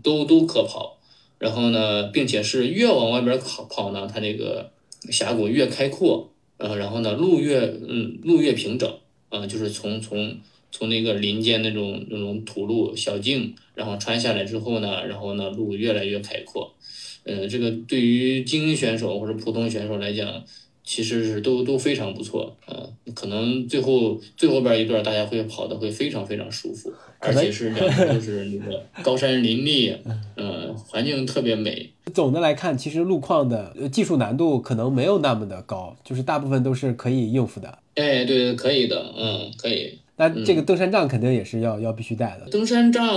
[0.01, 0.97] 都都可跑，
[1.37, 4.71] 然后呢，并且是越往外边跑跑呢，它那个
[5.11, 8.91] 峡谷越开阔，呃，然后呢路越嗯路越平整，
[9.29, 10.35] 啊，就是从从
[10.71, 16.73] 从那个林间那种那种土路小径，然后穿下来之后呢，然后呢路越来越开阔。
[17.23, 20.43] 呃，这个对于精英选手或者普通选手来讲，
[20.83, 22.89] 其实是都都非常不错啊。
[23.13, 29.95] 可能最后最后边一段大家会跑的会非常非常舒服，而且是两边都是那个高山林立，
[30.35, 31.91] 嗯，环境特别美。
[32.13, 37.77] 总的来看，其实路况的技术难度可能没有那么的高，就是大部分都是可以应付的。
[37.95, 39.99] 哎，对，可以的，嗯，可以。
[40.21, 42.47] 那这个登山杖肯定也是要要必须带的。
[42.51, 43.07] 登山杖，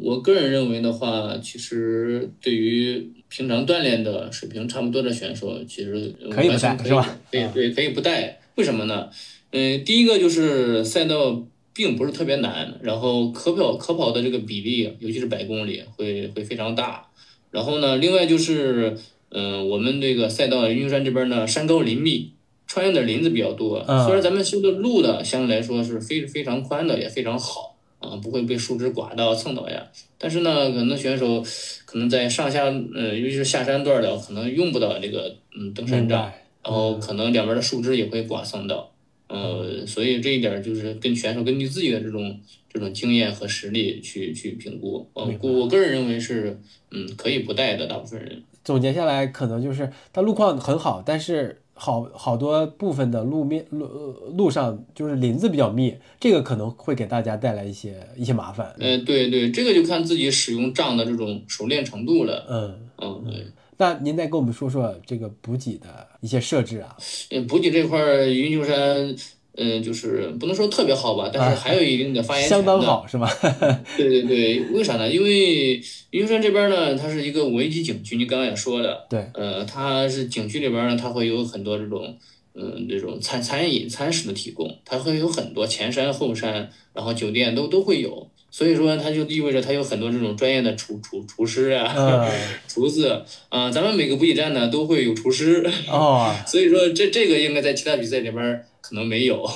[0.00, 7.18] 我个人认为的话，其实对于平常锻炼的水平差不多的选手，其实可以不带，是吧？
[7.32, 8.38] 对对，可以不带。
[8.54, 9.10] 为什么呢？
[9.50, 17.08] 嗯，第一个就是赛道并不是特别难，然后可跑可跑的这个比例，尤其是百公里会会非常大。
[17.50, 18.96] 然后呢，另外就是，
[19.30, 22.35] 嗯，我们这个赛道云丘山这边呢，山高林密。
[22.66, 29.86] 穿越的林子比较多，虽然咱们修的路呢相对来说是非非常宽的，也非常好啊，不会被树枝刮到蹭到呀。
[30.18, 31.42] 但是呢，可能选手
[31.84, 36.32] 可能在上下，呃，尤其是下山段的，可能用不到这个嗯登山杖，
[36.64, 38.90] 然后可能两边的树枝也会刮蹭到，
[39.28, 42.40] 呃，所以这一点就是跟选手根据自己的这种
[42.72, 45.08] 这种经验和实力去去评估。
[45.14, 46.58] 我我个人认为是，
[46.90, 48.42] 嗯，可以不带的，大部分人。
[48.64, 51.62] 总结下来，可能就是它路况很好，但是。
[51.78, 58.74] 好好多部分的路面路呃路上就是林子比较密，这个可能会给大家带来一些一些麻烦。
[58.78, 62.46] 呃，对对，这个就看自己使用杖的这种熟练程度了。
[62.48, 63.46] 嗯，嗯，对。
[63.78, 66.96] 那您再跟我们说说这个补给的一些设置啊？
[67.30, 69.14] 呃，补给这块儿，云丘山，
[69.56, 72.64] 嗯，就是不能说特别好吧，但是还有一定的发言权的。
[72.64, 73.28] 相当好是吗？
[73.96, 75.10] 对对对，为啥呢？
[75.10, 82.16] 因为云丘山这边呢，它是一个五 A 级景区，你刚刚也说了，对，呃，它是景区里边呢，它会有很多这种，
[82.54, 88.28] 嗯，这种餐餐饮餐食的提供，它会有很多前山后山，然后酒店都都会有。
[88.56, 92.26] 所以说，它就意味着它有很多这种专业的厨厨厨师啊，
[92.66, 96.34] 厨子啊，咱们每个补给站呢都会有厨师哦。
[96.48, 99.52] 所以说，这这个应该在其他比赛里边可能没有 啊，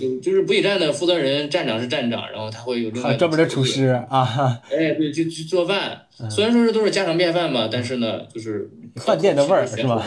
[0.00, 4.62] 就就是补给站的负责人，站长是站长，然后他会有另外专门的厨师啊。
[4.70, 10.06] 哎，对，就去做饭，虽然说是都是家常便饭吧，但是呢，就是饭店的味儿是吧？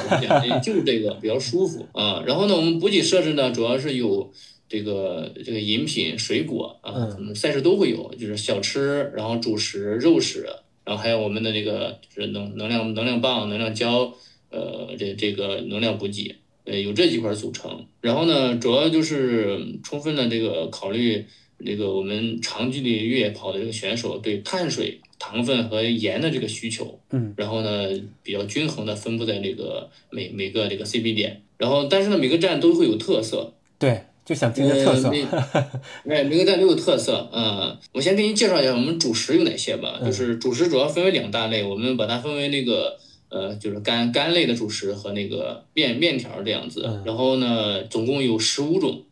[0.63, 2.23] 就是这个比较舒服啊。
[2.25, 4.31] 然后呢，我们补给设置呢，主要是有。
[4.75, 10.45] 这个这个饮品、水果啊，可能赛事都会有，就是小吃，然后主食、肉食，
[10.83, 14.13] 然后还有我们的这个就是能能量能量棒、能量胶，
[14.49, 16.35] 呃，这这个能量补给，
[16.65, 17.85] 呃，有这几块组成。
[18.01, 21.23] 然后呢，主要就是充分的这个考虑
[21.65, 27.87] 这个我们长距离越野跑的这个选手对碳水、糖分和盐的这个需求，嗯，然后呢，
[28.23, 34.01] 比较均衡的分布在这个每每个这个 CB 点，然后但是呢，每个站都会有特色，对。
[34.25, 35.09] 就想听听特色，
[36.09, 37.29] 哎，每个蛋都有特色。
[37.31, 39.99] 嗯，我先给你介绍一下我们主食有哪些吧。
[40.03, 42.97] 就是主食主要分为两大类，我们把它分为那个
[43.29, 47.01] 呃，就是干干类的主食和那个面面条这样子。
[47.05, 49.03] 然后呢，总共有十五种。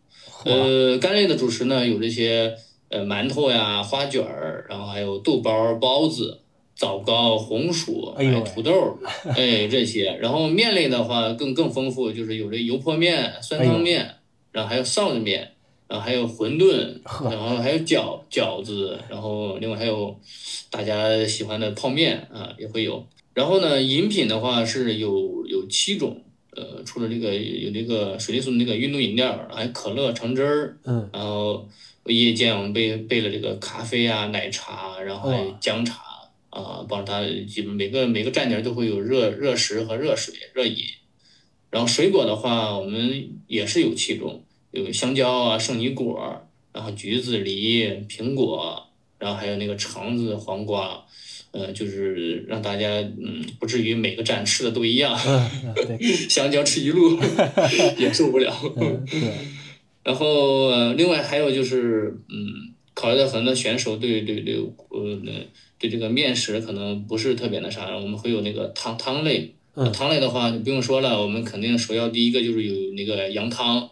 [0.46, 2.52] 呃，干类的主食呢有这些
[2.90, 6.40] 呃馒头呀、花卷儿，然后还有豆包、包子、
[6.76, 8.98] 枣糕、红薯、哎土豆，
[9.38, 10.18] 哎这些。
[10.20, 14.10] 然后面类的话更更丰富，就是有这油泼面、酸汤面。
[14.54, 15.52] 然后还有臊子面，
[15.90, 20.18] 然后还有馄饨，然后还有饺饺子，然后另外还有
[20.70, 23.06] 大家喜欢的泡面啊也会有。
[23.34, 31.68] 然后呢，饮品的话是有有七种，呃，除了这个有这个水利素的那个运动饮料，还有可乐、橙汁儿，嗯，然后
[32.06, 36.04] 夜间我们备备了这个咖啡啊、奶茶，然后姜茶
[36.52, 40.78] 啊，帮助他基本每个每个站点都会有热热食和热水、热饮。
[41.74, 48.80] 然后水果的话，我们也是有七种，有香蕉啊、圣女果，然后橘子、梨、苹果，
[49.18, 51.04] 然后还有那个橙子、黄瓜，
[51.50, 55.18] 呃，就是让大家嗯不至于每个站吃的都一样，
[56.30, 57.18] 香蕉吃一路
[57.98, 58.54] 也受不了。
[60.04, 64.58] 然后呃，另外还有就是嗯，考虑到很多选手对对对
[64.90, 65.20] 呃
[65.80, 69.56] 对这个面食可能不是特别那啥，我们会有那个汤汤类。
[69.92, 73.90] 汤类的话就不用说了，我们肯定首要第一个就是有那个羊汤，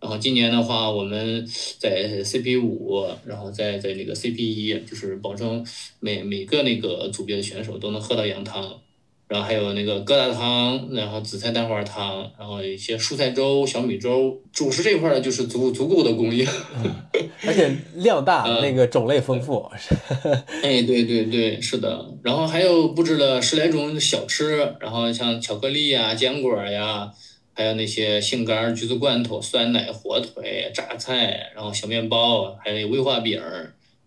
[0.00, 1.46] 然后今年的话我们
[1.78, 5.64] 在 CP 五，然后在在那个 CP 一，就是保证
[6.00, 8.80] 每每个那个组别的选手都能喝到羊汤。
[9.28, 16.46] 然后还有那个疙瘩汤，然后紫菜蛋花汤，然后一些蔬菜粥、小米粥，主食这一块呢就是足足够的供应，
[17.46, 19.70] 而且量大，那个种类丰富。
[20.62, 22.04] 哎，对对对，是的。
[22.22, 27.12] 然后还有布置了十来种小吃，然后像巧克力呀、坚果呀，
[27.52, 33.38] 还有那些杏干、橘子罐头、酸奶、火腿、榨菜，然后小面包，还有威化饼。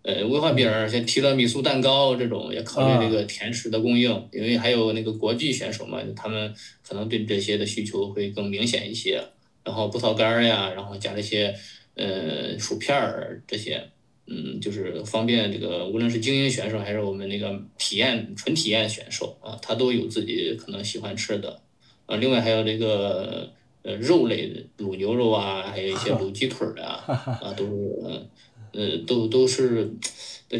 [0.02, 9.22] 呃，威化饼像提拉米苏蛋糕这种，也考虑这个甜食的供应，因为还有那个国际选手嘛，他们可能对这些的需求会更明显一些。
[9.64, 11.54] 然后葡萄干呀，然后加这些
[11.94, 13.80] 呃薯片儿这些，
[14.26, 21.60] 嗯，就是方便这个无论是精英选手还是我们那个体验纯体验选手啊，他都有自己可能喜欢吃的。
[22.06, 23.48] 啊，另外还有这个
[23.82, 27.04] 呃肉类的卤牛肉啊，还有一些 卤鸡腿儿啊，
[27.40, 28.26] 啊都是。
[28.72, 29.94] 呃，都都是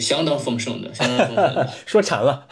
[0.01, 1.73] 相当丰盛的，相当丰盛的。
[1.87, 2.47] 说馋了，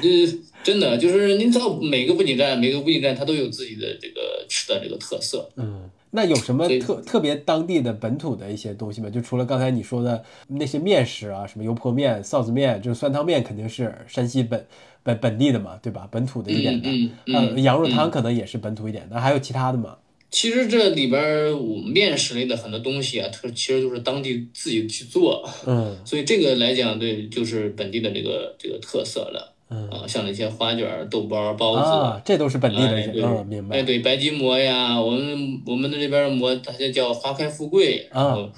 [0.00, 5.48] 这真的就是您知道，每个补给站，每个补给站它都有自己的这个吃的这个特色。
[5.56, 9.10] 嗯，那有什么特特别当地的本土的一些东西吗？
[9.10, 14.64] 就除了刚才你说的那些面食啊，什么油泼面、臊子面，就是酸汤面，肯定是山西本
[15.02, 16.06] 本本地的嘛，对吧？
[16.10, 16.88] 本土的一点的。
[16.88, 17.62] 嗯嗯。
[17.62, 19.96] 羊肉汤可能也是本土一点的，还有其他的吗？
[20.32, 31.76] 其实这里边我面食类的很多东西啊，它其实就是当地自己去做，嗯， 所以这个来讲，对，就是本地的这个这个特色了，嗯啊，像那些花卷、豆包、包
[32.16, 33.76] 子，这都是本地的，嗯，明白。
[33.76, 38.50] 哎，对，白吉馍呀，我们我们的这边馍，大家叫花开富贵，然后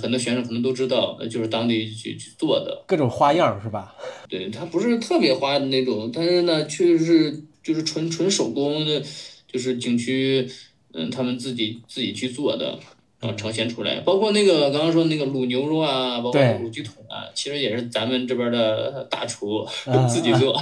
[0.00, 3.92] 很多选手可能都知道，就是当地去去做的，各种花样是吧？
[4.30, 9.02] 对，它不是特别花的那种，但是呢，确实是就是纯纯手工的。
[9.48, 10.46] 就是景区，
[10.96, 12.78] 嗯，他们自己自己去做的。
[13.18, 19.66] 然后呈现出来，包括那个刚刚说那个卤牛肉啊，包括卤鸡腿啊，其实也是咱们这边的大厨
[20.06, 20.54] 自己做，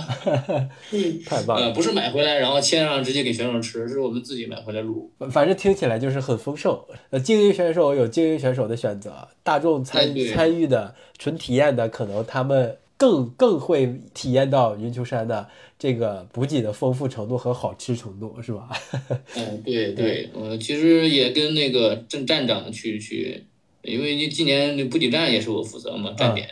[1.27, 1.67] 太棒了。
[1.67, 5.09] 呃，不是买回来然后切上直接给选手吃，是我们自己买回来卤。
[5.33, 6.79] 反正听起来就是很丰盛。
[7.11, 15.49] 呃，精英选手有精英选手的选择，大众参参与的纯体验的，可能他们更更会体验到云丘山的。
[15.79, 18.71] 这个补给的丰富程度和好吃程度是吧？
[19.37, 23.43] 嗯，对对，我，其实也跟那个站站长去去，
[23.83, 26.49] 因为你今年那补给站也是我负责嘛，站点。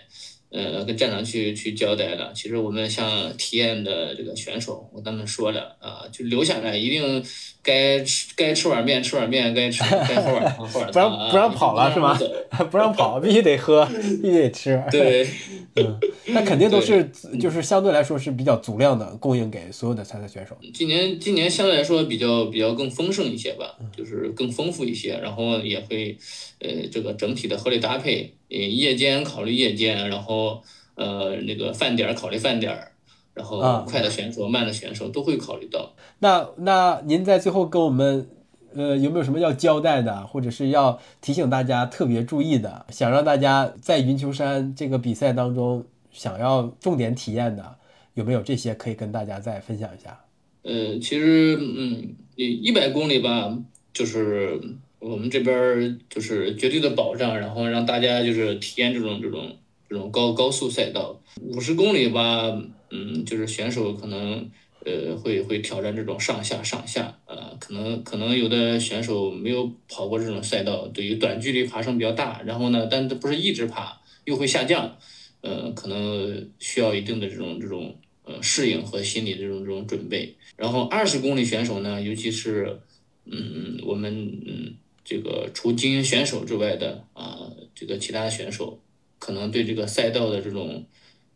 [0.55, 2.31] 呃，跟站长去去交代了。
[2.35, 7.25] 其实我们像体验的这个选手，我跟他们说了啊，就留下来，一定
[7.63, 12.19] 该吃该吃碗面吃碗面，该吃该喝碗汤喝碗汤，不让不让跑了是吗？
[12.71, 13.87] 不让跑，必须得喝，
[14.21, 14.83] 必须得吃。
[14.91, 15.27] 对，
[15.77, 17.09] 嗯，那肯定都是
[17.41, 20.57] 就是相对来说是比较足量的供应给所有的参赛选手。
[20.75, 26.17] 今年今年相对来说比较比较更丰盛一些吧，就是更丰富一些，然后也会
[26.59, 28.35] 呃这个整体的合理搭配。
[28.51, 30.63] 呃，夜间考虑夜间，然后
[30.95, 32.93] 呃，那个饭点儿考虑饭点儿，
[33.33, 35.95] 然后快的选手、慢的选手都会考虑到。
[36.23, 38.29] 那那您在最后跟我们，
[38.77, 47.77] 呃，有没有什么要交代的，或者是要提醒大家特别注意的，想让大家在云丘山这个比赛当中想要重点体验的，
[48.15, 50.21] 有没有这些可以跟大家再分享一下？
[50.63, 53.59] 呃，其实嗯，一百公里吧，
[53.93, 54.61] 就是。
[55.03, 59.57] 我们这边就是绝对的保障，然后让大家就是体验这种这种
[59.91, 61.21] 这种高高速赛道。
[61.41, 62.57] 五十公里吧，
[62.93, 64.49] 嗯，就是选手可能
[64.85, 74.97] 呃会会挑战这种上下上下，呃，可能可能有的选手没有跑过这种赛道，对于短距离爬升比较大，然后呢，但不是一直爬，又会下降，
[75.41, 80.35] 呃，可能需要一定的这种这种呃适应和心理这种这种准备。
[80.57, 82.81] 然后二十公里选手呢，尤其是
[83.25, 84.75] 嗯我们嗯。
[85.05, 88.81] 这个除精英选手之外的啊，这个其他选手
[89.19, 90.87] 可能对这个赛道的这种，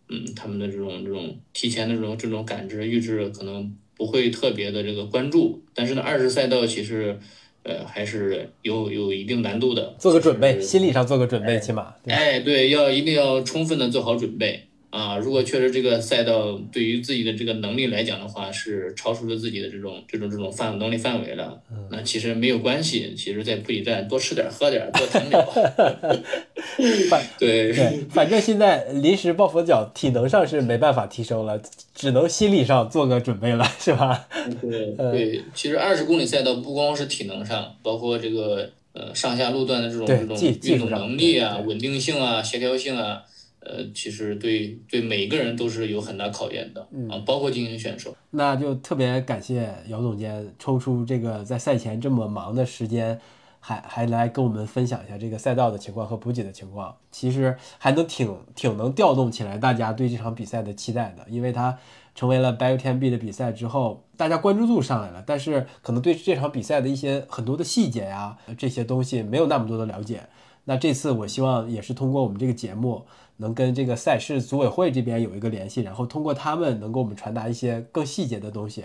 [0.08, 7.18] 嗯，他们的这种这种提前的这种这种感知预知可能不会特别的这个关注，但是呢，二十赛道其实，
[7.62, 14.65] 呃，还是有有一定难度的，做个准备，心理上做个准备，起码，哎，对，要一定要充分的做好准备。
[14.96, 23.14] 啊，如果确实这个赛道对于自己的这个能力来讲的话，是超出了自己的这种这种这种范能力范围了，那其实没有关系。
[23.14, 25.38] 其实，在补给站多吃点，喝点，多停留。
[27.11, 31.61] 反对对， 反正现在临时抱佛脚，体能上是没办法提升了，
[31.94, 34.26] 只能心理上做个准备了，是吧？
[34.62, 43.22] 对对，其实二十公里赛道不光是体能上，包括这个呃上下路段的这种这种运动能力啊、稳定性啊、协调性啊。
[43.68, 48.14] 呃，其实对对每一个人都是有很大考验的啊，包括精英选手。
[48.31, 53.18] 那就特别感谢姚总监抽出这个在赛前这么忙的时间，
[53.59, 56.94] 还还来跟我们分享一下这个赛道的情况和补给的情况。
[57.11, 61.76] 其实还能挺挺能调动起来大家对这场比赛的期待的，因为它
[62.14, 70.29] 成为了白油天币的比赛之后，大家关注度上来了，但是可能对这场比赛的一些很多的细节呀这些东西没有那么多的了解。
[70.68, 73.07] 那这次我希望也是通过我们这个节目。
[73.38, 78.85] 能跟这个赛事组委会这边有一个联系，然后通过他们能给我们传达一些更细节的东西。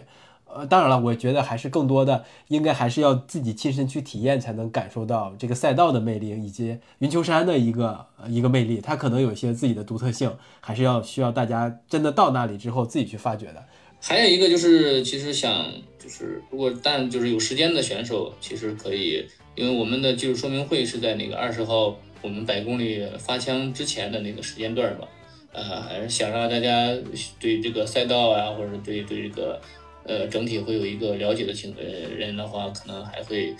[0.53, 8.81] 呃，当然了，我觉得还是更多的应该还是要自己亲身去体验，才能感受到这个赛道的魅力以及云丘山的一个一个魅力。
[8.81, 13.63] 它可能有一些自己的独特性，还是要需要大家真的到那里之后自己去发掘的。
[14.01, 15.65] 还有一个就是，其实想
[15.97, 21.95] 就是如果但就是有时间的选手，其实可以，因为我们的技术说明会是在那个二十号。
[22.21, 25.07] 我们百公里发枪之前的那个时间段吧，
[25.53, 26.95] 呃，还是想让大家
[27.39, 29.61] 对这个赛道啊，或者对对这个
[30.05, 33.55] 呃整体会有一个了解的情呃人的话，可能还会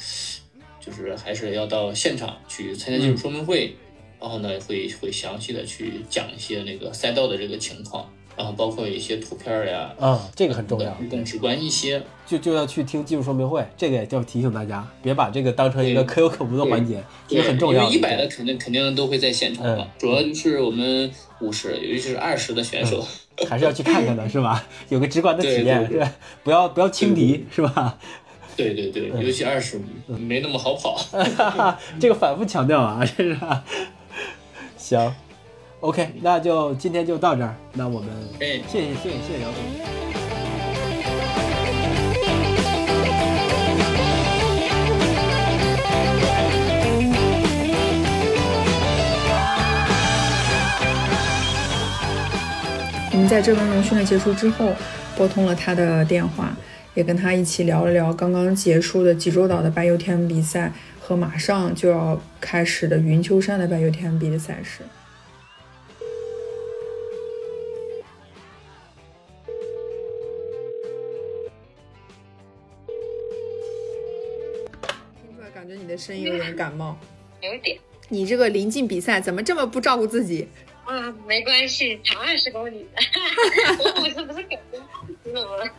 [0.80, 3.76] 就是还是要到现场去参加技术说明会，
[4.20, 8.12] 然后呢会会详细的去讲一些那个赛道的这个情况。
[8.42, 12.02] 然后包括一些图片呀，啊，这个很重要，更直观一些。
[12.26, 17.84] 就就要去听技术说明会，这个也要提醒大家，别把这个当成一个可有可无的环节，这个很重要。
[17.84, 23.06] 因为一百的肯定肯定都会在现场嘛，主要就是我们五十，尤其是二十的选手，
[23.48, 24.66] 还是要去看看的，是吧？
[24.90, 26.12] 有个直观的体验，是吧？
[26.44, 28.00] 不要不要轻敌，是吧？
[28.58, 30.98] 对对对，尤其二十没那么好跑，
[32.02, 33.38] 这个反复强调啊，这是。
[34.78, 35.14] 行。
[35.82, 37.56] OK，那就今天就到这儿。
[37.74, 38.10] 那我们，
[38.40, 39.64] 谢谢谢谢谢谢姚总。
[53.12, 54.72] 我们在这轮轮训练结束之后，
[55.18, 56.56] 拨通了他的电话，
[56.94, 64.84] 也跟他一起聊了聊刚刚结束的济州岛的白油 TMB 比赛和马上就要开始的云丘山的白油 TMB 的赛事。
[76.02, 76.98] 声音有点感冒。
[77.42, 77.78] 有点。
[78.10, 80.48] 你这个临近比赛，怎么这么不照顾自己？
[80.84, 83.02] 啊，没关系，长二十公里的，
[83.80, 84.78] 我五十不是感觉
[85.24, 85.72] 死了吗？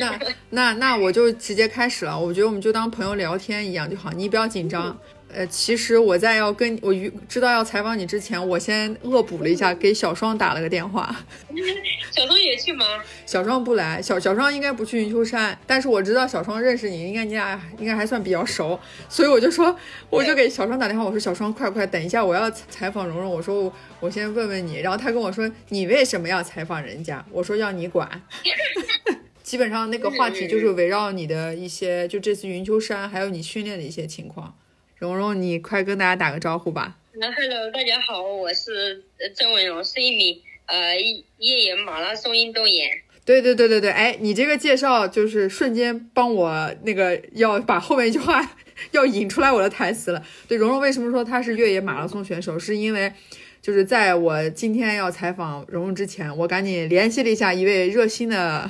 [0.00, 0.18] 那
[0.50, 2.18] 那那我就直接开始了。
[2.18, 4.98] 我觉得我们就当朋友聊天一样就好，你不要紧张。
[5.32, 6.94] 呃，其实我在要跟我
[7.28, 11.14] 知道要采访你之前，我先恶补了一下，给小双打了个电话。
[12.10, 12.84] 小双也去吗？
[13.26, 15.56] 小双不来，小小双应该不去云丘山。
[15.66, 19.76] 但是我知道小双认识你，应该你俩应该还算比较熟，所以我就说，
[20.08, 23.70] 我就给小双打电话，我说小双快快，等一下我要采访蓉蓉，我说
[24.00, 24.80] 我先问问你。
[24.80, 27.22] 然后他跟我说，你为什么要采访人家？
[27.30, 28.08] 我说要你管。
[29.42, 34.54] 基本上那个话题就是围绕你的一些，就这次云丘山，还有你训练的一些情况。
[34.98, 36.96] 蓉蓉，你快跟大家打个招呼吧。
[37.12, 39.04] Hello，大家好，我是
[39.36, 40.36] 郑文荣，是一名
[40.66, 40.96] 呃
[41.38, 42.90] 越野马拉松运动员。
[43.24, 48.44] 对对对对对，哎，你这个介绍就是瞬间帮我那个要把后面一句话
[48.90, 50.20] 要引出来我的台词了。
[50.48, 52.58] 对，蓉蓉为什么说她是越野马拉松选手？
[52.58, 53.12] 是因为
[53.62, 58.68] 就是在我今天要采访蓉蓉之前，我赶紧联系了一下一位热心的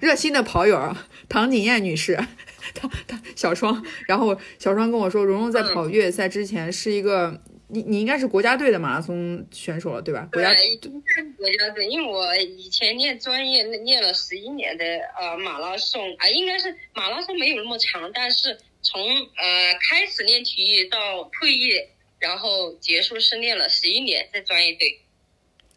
[0.00, 0.92] 热心的跑友
[1.28, 2.18] 唐景艳女士。
[2.74, 10.28] 她她小双，然后小双跟我说，蓉蓉在跑越野赛之前是一个，你你应该是国家队的马拉松选手了，对吧？
[10.30, 10.90] 国家对，
[11.38, 14.84] 国家队，因为我以前练专业练了十一年的
[15.18, 21.70] 呃马拉松啊，应该是马拉松没有那么长，但是从呃开始练体育到退役，
[22.18, 25.00] 然后结束是练了十一年在专业队。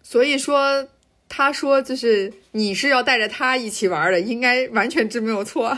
[0.03, 0.89] 所以说，
[1.33, 5.77] 他说就是你是要带着他一起玩的，应该完全是没有错。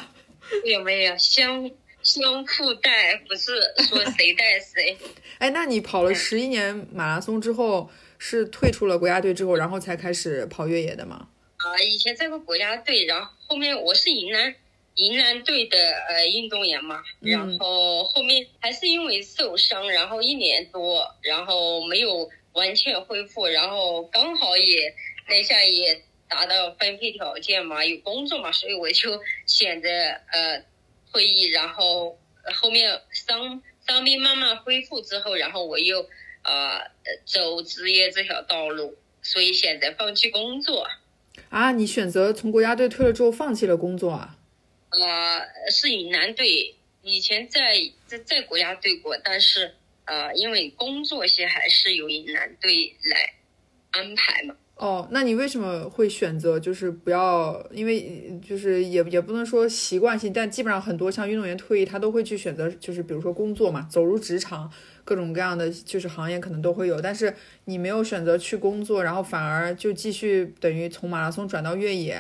[0.66, 1.70] 有没有相
[2.01, 3.16] 相互带？
[3.28, 3.51] 不是
[3.88, 4.97] 说谁带谁。
[5.38, 7.88] 哎，那你跑了十一年马拉松之后，
[8.18, 11.28] 是退出了国家队之后，然后才开始跑越野的吗？
[11.58, 14.56] 啊，以前在过国家队，然后后面我是云南
[14.97, 15.78] 云南队的
[16.10, 24.93] 呃运动员嘛，然后后面还是因为受伤，然后一年多，然后没有完全恢复，然后刚好也
[25.28, 26.03] 那下也。
[26.30, 30.63] 达到分配条件嘛，有工作嘛，所以我就选择呃
[31.11, 32.17] 退役，然后
[32.55, 36.09] 后面伤伤病慢慢恢复之后，然后我又
[36.41, 36.89] 呃
[37.24, 40.88] 走职业这条道路，所以选择放弃工作。
[41.49, 44.36] 啊，你选择从国家队退了之后放弃了工作啊？
[44.89, 47.76] 呃，是云南队，以前在
[48.07, 53.36] 在在国家队过，但是呃因为工作些还是由云南队来
[53.91, 54.55] 安排嘛。
[54.76, 57.63] 哦，那你为什么会选择就是不要？
[57.71, 64.69] 因为就是也也不能说习惯性，但基本上很多像运动员退役，他都会去选择，就是比如说工作嘛，走入职场，
[65.05, 66.99] 各种各样的就是行业可能都会有。
[66.99, 67.34] 但是
[67.65, 72.19] 你没有选择去工作，然后反而就继续等于从马拉松转到越野。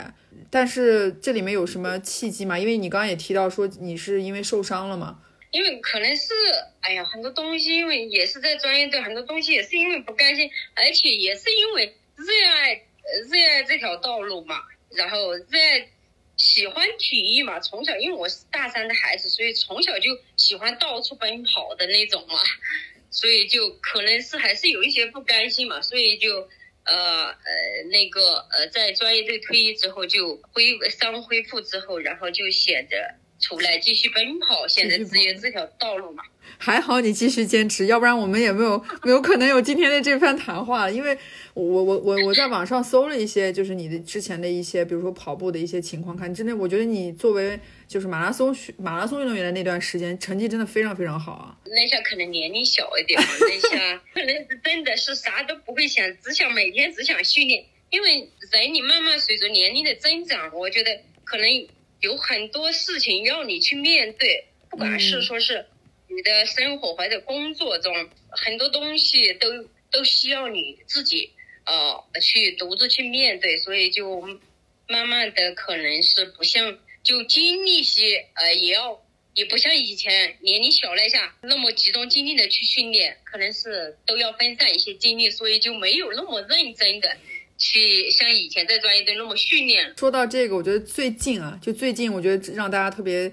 [0.51, 2.57] 但是这里面有什么契机吗？
[2.57, 5.19] 因为你刚刚也提到说你是因为受伤了嘛？
[5.49, 6.33] 因为可能是
[6.81, 11.95] 哎呀，很多东西，因为也是在专业队，很多东西也是因为不甘心，而且也是因为。
[12.15, 12.75] 热爱
[13.29, 14.61] 热爱这条道路嘛，
[14.91, 15.89] 然后热爱
[16.35, 22.39] 喜欢体育嘛，从小因为我是大三的孩子，所以从小就喜欢到处奔跑的那种嘛，
[23.11, 26.49] 所以就可能是还是有一些不甘心嘛，所以就
[26.85, 32.97] 呃呃那个呃在专业队退役之后就恢伤恢复之后，然后就选择
[33.43, 36.23] 出来继续奔跑，选择职业这条道路嘛。
[36.57, 40.89] 还好你继续坚持，要不然我们也没有 没有可能有今天的这番谈话。
[40.89, 41.17] 因为
[41.53, 51.57] 我我我我在网上搜了一些，就是你的之前的一些，比如说跑步的一些情况，看真的，我觉得你作为就是马拉松马拉松运动员的那段时间，成绩真的非常非常好啊。
[51.65, 57.65] 那下可能年龄小一点，那下 可能是真的是啥都不会想，只想每天只想训练。
[57.89, 60.89] 因为人你慢慢随着年龄的增长，我觉得
[61.23, 61.45] 可能
[62.03, 65.65] 有很多事情要你去面对，不管是说是。
[66.15, 67.91] 你的生活或者工作中
[68.29, 69.47] 很多东西都
[69.89, 71.31] 都需要你自己
[71.65, 74.21] 呃去独自去面对，所以就
[74.87, 87.17] 慢慢的可能是不像就精力些呃也要也不像以前年龄小了一下那么集中精力的去训练，可能是都要分散一些精力，所以就没有那么认真的
[87.57, 89.93] 去像以前在专业队那么训练。
[89.97, 93.31] 说到这个，我觉得最近啊，就最近我觉得让大家特别。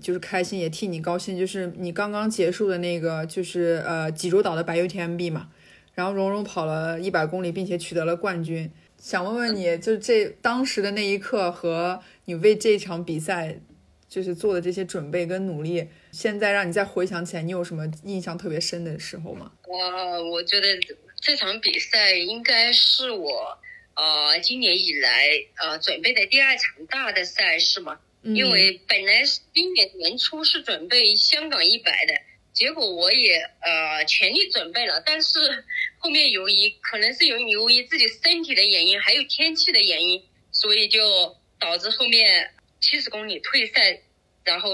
[0.00, 1.38] 就是开心，也替你高兴。
[1.38, 5.50] 就是你刚刚结束的那个，就是呃济州岛的白 UTMB 嘛，
[5.92, 8.72] 然后蓉蓉跑了一百公里，并且取得了冠军。
[8.96, 13.60] 想问问你，就这当时的那一刻和你为这场比赛
[14.08, 19.52] 就是做的这些准备跟努力，现在让你再回想起来，你有什么印象特别深的时候吗？
[19.68, 20.66] 我我觉得
[21.24, 23.58] 这场比赛应该是我
[23.96, 28.36] 呃今年以来呃准备的第二场大的赛事嘛，嗯。
[28.36, 32.14] 因为本来是今年年初是准备香港一百的，
[32.52, 35.64] 结果我也呃全力准备了，但是
[35.96, 40.22] 后面由于可能是由于由于自己身体的原因，还有天气的原因，
[40.52, 44.02] 所以就导致后面七十公里退赛，
[44.44, 44.72] 然后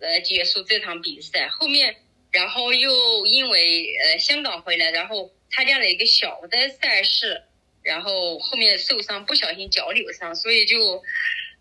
[0.00, 1.48] 呃结束这场比赛。
[1.48, 1.94] 后面
[2.32, 7.42] 然后又因为呃香港回来，然后参加了一个小的赛事，
[7.82, 11.02] 然后后面受伤，不小心脚扭伤，所以就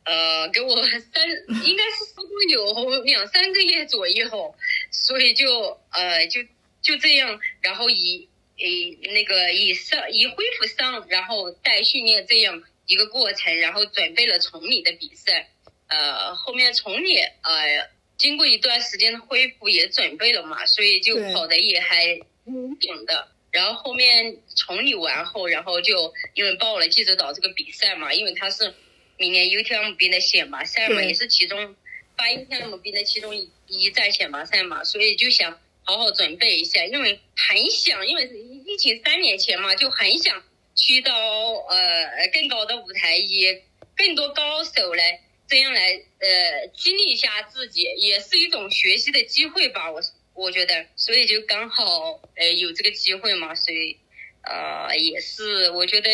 [0.03, 1.29] 呃给我三
[1.63, 4.53] 应该是似乎有两三个月左右，
[4.91, 6.41] 所以就呃就
[6.81, 8.27] 就这样，然后以
[8.57, 15.47] 以那个以伤以恢复伤，然后带训练这样一个过程，然后准备了崇礼的比赛，
[15.87, 17.95] 呃后面崇礼呃。
[18.17, 23.27] 经过一段时间的恢复，也准备了嘛，所以就跑的也还挺顶的。
[23.55, 28.73] 然后后面重理完后，然后就因为报了济州岛这个比赛嘛，因为它是
[29.17, 31.75] 明年 UTMB 的选拔赛嘛，也是其中
[32.17, 38.29] 八 UTMB 的其中一一站选拔赛嘛，所以就想好好准备一下，因为很想，因为
[38.65, 40.43] 疫情三年前嘛，就很想
[40.75, 43.61] 去到呃更高的舞台，以
[43.95, 49.89] 更多高手来这样来呃激励一下自己，也是一种学习的机会吧。
[49.91, 50.01] 我
[50.35, 53.97] 我觉得，所以就刚好呃有这个机会嘛，所以
[54.43, 56.09] 呃也是我觉得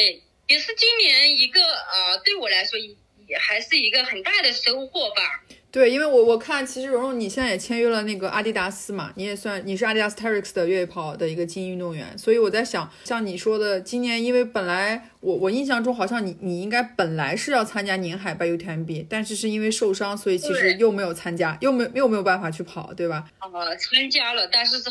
[0.47, 5.43] 也是今年一个呃对我来说也还是一个很大的收获吧。
[5.71, 23.23] 对，因为我我看其实蓉蓉你现在也签约了那个阿迪达斯嘛，你也算你是阿迪达斯 Terrex 的越野跑的一个精英运动员，所以我在想，像你说的，今年因为本来我我印象中好像你你应该本来是要参加宁海拜 UTMB，但是是因为受伤，所以其实又没有参加，又没又没有办法去跑，对吧？
[23.39, 24.89] 呃，参加了，但是是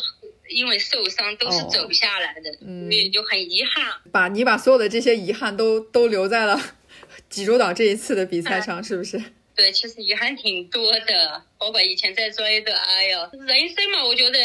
[0.49, 3.85] 因为受伤都是哦走不下来的，嗯所以就很遗憾。
[4.11, 6.59] 把你把所有的这些遗憾都都留在了
[7.29, 9.21] 济州岛这一次的比赛上，是不是？
[9.61, 14.39] 对，其实遗憾挺多的，包括以前在专业的，哎呀，人生嘛，我觉得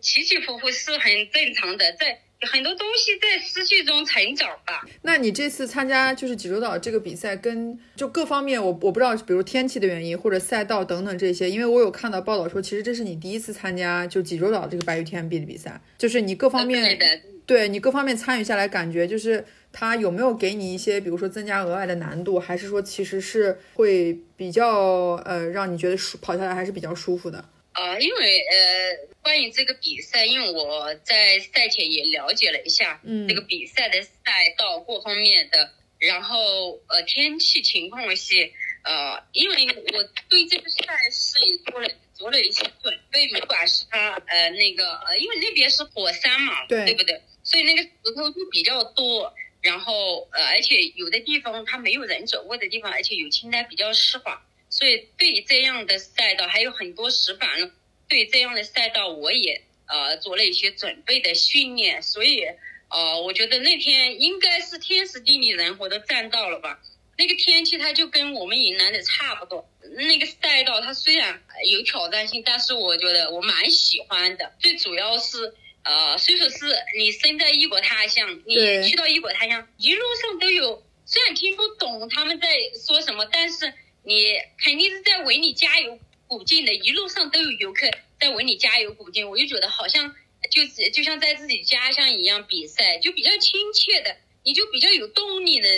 [0.00, 4.86] 起起伏伏是很正常的，在很多东西在失去中成长吧。
[5.02, 27.44] 那你这次参加就是济州岛这个比赛，跟就各方面我我不知道，比如天气的原因或者赛道等等这些，因为我有看到报道说，其实这是你第一次参加就济州岛这个白玉 TMB 的比赛，就是你各方面的，对你各方面参与下来，感觉就是它有没有给你一些，比如说增加额外的难度，还是说其实是会比较呃让你觉得舒跑下来还是比较舒服的？
[27.74, 38.50] 呃，因为呃，关于这个比赛，因为我在赛前也了解了一下，嗯这个比赛的赛道各方面的，然后呃天气情况些
[38.82, 47.20] 呃，因为我对这个赛事也做了做了一些准备，不管是它呃那个呃，因为那边是火山嘛，对对不对？
[47.44, 49.32] 所以那个石头就比较多。
[49.68, 57.70] 然后呃，而且有的地方它没有人走过的地方，而且有青苔比较湿滑，所以对这样的赛道，还有很多石板，
[58.08, 62.46] 对这样的赛道，我也呃做了一些准备的训练，所以
[62.88, 66.80] 呃，我觉得那天应该是天时地利人和都占到了吧。
[67.18, 74.52] 那个天气它就跟我们云南的差不多，那个赛道它虽然有挑战性，但是我觉得我蛮喜欢的。
[74.60, 75.52] 最主要是
[75.88, 76.66] 呃，虽说是
[76.98, 78.54] 你身在异国他乡，你
[78.86, 82.46] 去到异国他乡，一路上都有，虽然听不懂他们在
[82.86, 83.72] 说什么，但是
[84.02, 90.14] 你肯定是在为你加油鼓劲的，一路上都有游客在为你加油鼓劲，我就觉得好像
[90.50, 94.14] 就是就像在自己家乡一样比赛，就比较亲切的，
[94.44, 95.68] 你就比较有动力的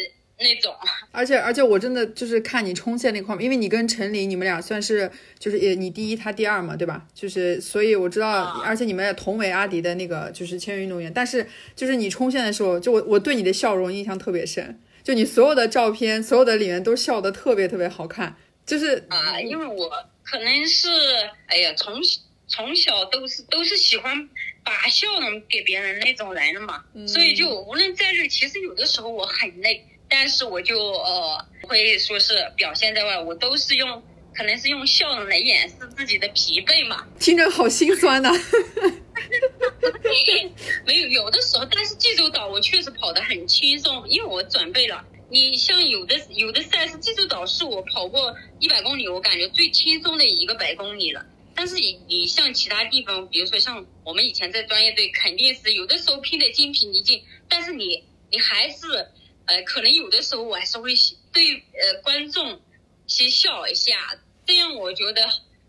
[0.41, 0.75] 那种。
[1.13, 7.07] 而且而且我真的就是看你冲线那块，因为你跟陈琳你们俩算是就是也你第一他第二嘛，对吧？
[7.15, 19.91] 就是所以我知道，啊而且你们也同为阿迪的那个就是签约运动员，但是就是你冲线的时候，就我我对你的笑容印象特别深，就你所有的照片，所有的里面都笑得特别特别好看，就是啊，因为我
[20.23, 20.89] 可能是，
[21.47, 22.01] 哎呀，从
[22.47, 24.29] 从小都是都是喜欢
[24.65, 34.03] 把笑容给别人那种人了嘛，所以就无论再累，其实有的时候我很累，但是我就呃不会说是表现在外，我都是用
[34.35, 37.07] 可能是用笑容来掩饰自己的疲惫嘛。
[37.19, 38.31] 听着好心酸呐、
[40.85, 45.05] 没有，有的时候，但是济州岛我确实跑得很轻松，因为我准备了。
[45.31, 51.25] 你像有的有的赛事，济州岛是我跑过一百公里，我感觉最轻松的一个百公里了。
[51.55, 59.07] 但是你你像其他地方，比如说像我们以前在专业队，肯定是有的时候拼得精疲力尽，但是你你还是
[59.51, 60.95] 呃，可能有的时候我还是会
[61.33, 62.61] 对呃观众
[63.09, 63.97] 先笑一下，
[64.47, 65.27] 这样我觉得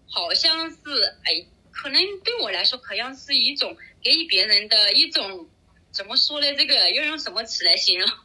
[0.08, 0.78] 好像是
[1.24, 5.48] 哎，可能对我来说好像是一种给予别人的一种
[5.92, 6.54] 怎么说呢？
[6.54, 8.08] 这个要用什么词来形容？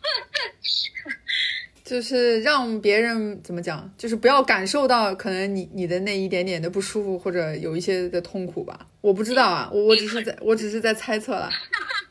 [1.83, 8.87] 就是让别人怎么讲，就是不要感受到可能你你的那一点点的不舒服或者有一些的痛苦吧。
[9.01, 11.49] 我不知道啊，我我只是在我只是在猜测了，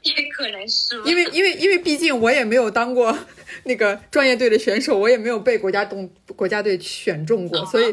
[0.06, 3.18] 也可能是因为因为因为毕竟我也没有当过
[3.66, 7.86] 那个专业队的选手，我也没有被国家动国家队选中过，所以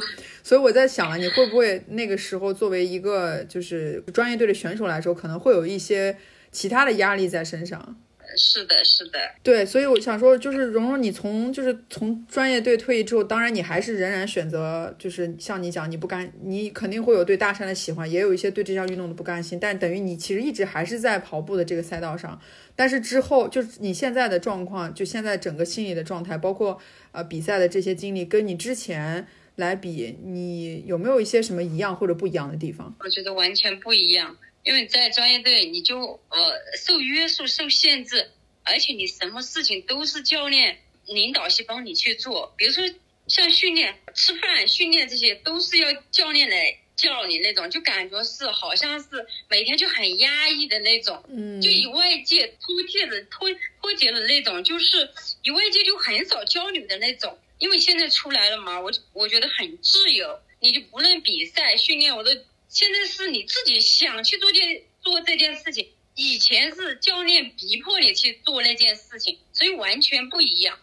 [0.42, 6.16] 所以我在想啊，你会不会那个时候作为一个就是专业队的选手来说，可能会有一些
[6.50, 7.96] 其他的压力在身上。
[8.36, 22.40] 是的，是的，对，所以我想说，就是蓉蓉，你从就是从专业队退役之后，当然你还是仍然选择，就是像你讲，你不甘，你肯定会有对大山的喜欢，也有一些对这项运动的不甘心，但等于你其实一直还是在跑步的这个赛道上。
[22.74, 26.78] 但是之后，就是你现在的状况，就现在整个心理的状态，包括
[27.12, 29.26] 呃比赛的这些经历，跟你之前
[29.56, 32.94] 来比，你有没有一些什么一样或者不一样的地方？
[33.00, 34.34] 我觉得完全不一样。
[34.64, 38.30] 因为在专业队，你就呃受约束、受限制，
[38.62, 42.54] 而且你什么事情都是教练领导去帮你去做。
[42.56, 42.84] 比如说
[43.26, 53.48] 像训练、吃饭、训练这些，都是要教练来叫你那种，就感觉是好像是每天就很压抑的那种，嗯，就与外界脱节的脱
[53.80, 55.10] 脱节的那种，就是
[55.42, 57.36] 与外界就很少交流的那种。
[57.58, 62.30] 因为现在出来了嘛，我我觉得很自由，你就不论比赛、训练，我都。
[62.72, 70.78] 现在是你自己想去做件做这件事情，以前是教练逼迫你去做那件事情，所以完全不一样。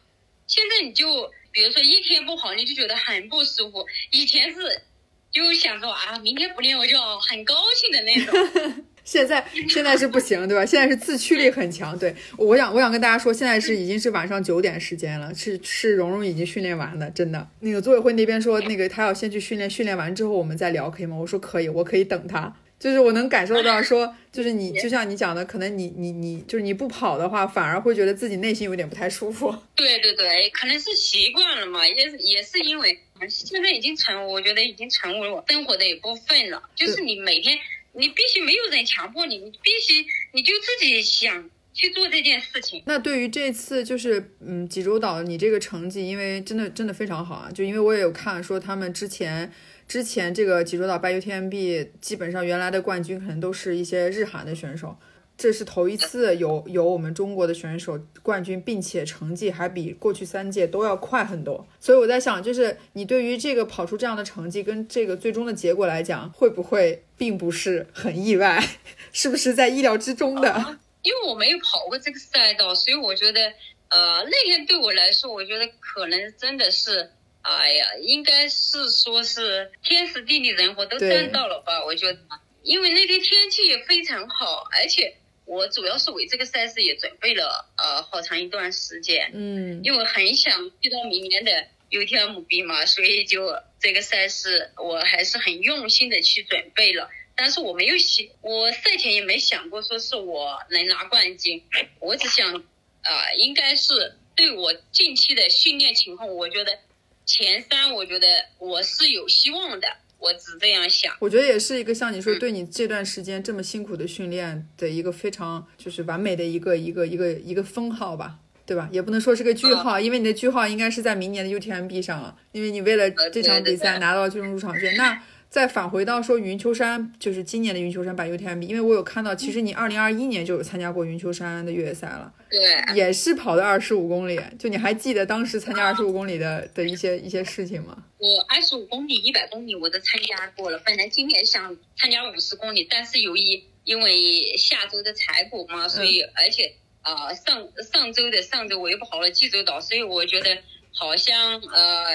[0.45, 3.87] 现在你就比如说一天不好，你就觉得很不舒服。
[4.11, 4.83] 以前是
[5.31, 8.85] 就想着啊，明天不练我就很高兴的那种。
[9.09, 10.63] 现在 现在是不行，对吧？
[10.63, 11.97] 现在是自驱力很强。
[11.97, 17.47] 对，我想我想跟大家说，现在是已经是晚上九点时间了，是是蓉蓉已经训练完了，真的。
[17.61, 21.17] 那个组委会那边说，那个他要先去训练，训练完之后我们再聊，可以吗？
[21.17, 22.55] 我说可以，我可以等他。
[22.79, 29.53] 就是我能感受到说，就是你 就像你讲的，可能你你你就是你不跑的话，反而会觉得自己内心有点不太舒服。
[29.75, 32.97] 对对对，可能是习惯了嘛，也也是因为
[33.27, 37.57] 现在已经成，我觉得已经成为我生活的一部分了，就是你每天。
[37.99, 42.81] 你必须没有人强迫你，你必须你就自己想去做这件事情。
[42.85, 49.51] 那对于这次就是嗯济州岛你这个成绩，因为真的真的非常好啊，就因为我也有看说他们之前
[49.87, 54.97] 之前这个济州岛八 UTMB 基本上原来的冠军可能都是一些日韩的选手。
[55.39, 61.65] 这是头一次有有我们中国的选手冠军，并且成绩还比过去三届都要快很多。
[61.79, 68.61] 所以我在想，就是你对于这个跑出这样的成绩跟这个最终的结果来讲，会不会并不是很意外？
[69.13, 70.77] 是不是在意料之中的？
[71.03, 73.39] 因为我没有跑过这个赛道，所以我觉得，
[73.87, 77.11] 呃，那天对我来说，我觉得可能真的是，
[77.43, 81.85] 哎呀，应该是说是天时地利人和都占到了吧？
[81.85, 82.19] 我觉得，
[82.61, 85.15] 因为那天天气也非常好，而且。
[85.49, 91.51] 我主要是为这个赛事也准备了呃好长一段时间，嗯，因为很想去到明年的
[91.89, 97.09] UTMB 嘛，所以就这个赛事我还是很用心的去准备了。
[97.35, 101.63] 但是我没有想，我赛前也没想过说是我能拿冠军，
[101.99, 102.53] 我只想
[103.01, 106.77] 啊，应该是对我近期的训练情况，我觉得
[107.25, 108.27] 前三，我觉得
[108.59, 109.97] 我是有希望的。
[110.19, 118.89] 我只这样想，我觉得也是一个像你说，对你这段时间这么辛苦的训练的一个非常就是完美的一个一个一个一个封号吧，对吧？
[118.91, 124.95] 也不能说是个句号，因为你的句号应该是在明年的 UTMB 上了，因为你为了这场比赛拿到最终入场券。
[124.97, 134.39] 那再返回到说云丘山，就是今年的云丘山版 UTMB，因为我有看到，其实你二零二一年就有参加过云丘山的越野赛了，对，也是跑的二十五公里。
[134.59, 137.97] 就你还记得当时参加二十五公里的的一些一些事情吗？
[138.19, 140.77] 我二十五公里、一百公里我都参加过了。
[140.85, 146.71] 本来今年想参加五十公里，但是由于因为下周的采谷嘛，所以而且
[147.01, 150.55] 呃上上周的上周我又跑了济州岛，所以我觉得
[150.93, 152.05] 好像呃。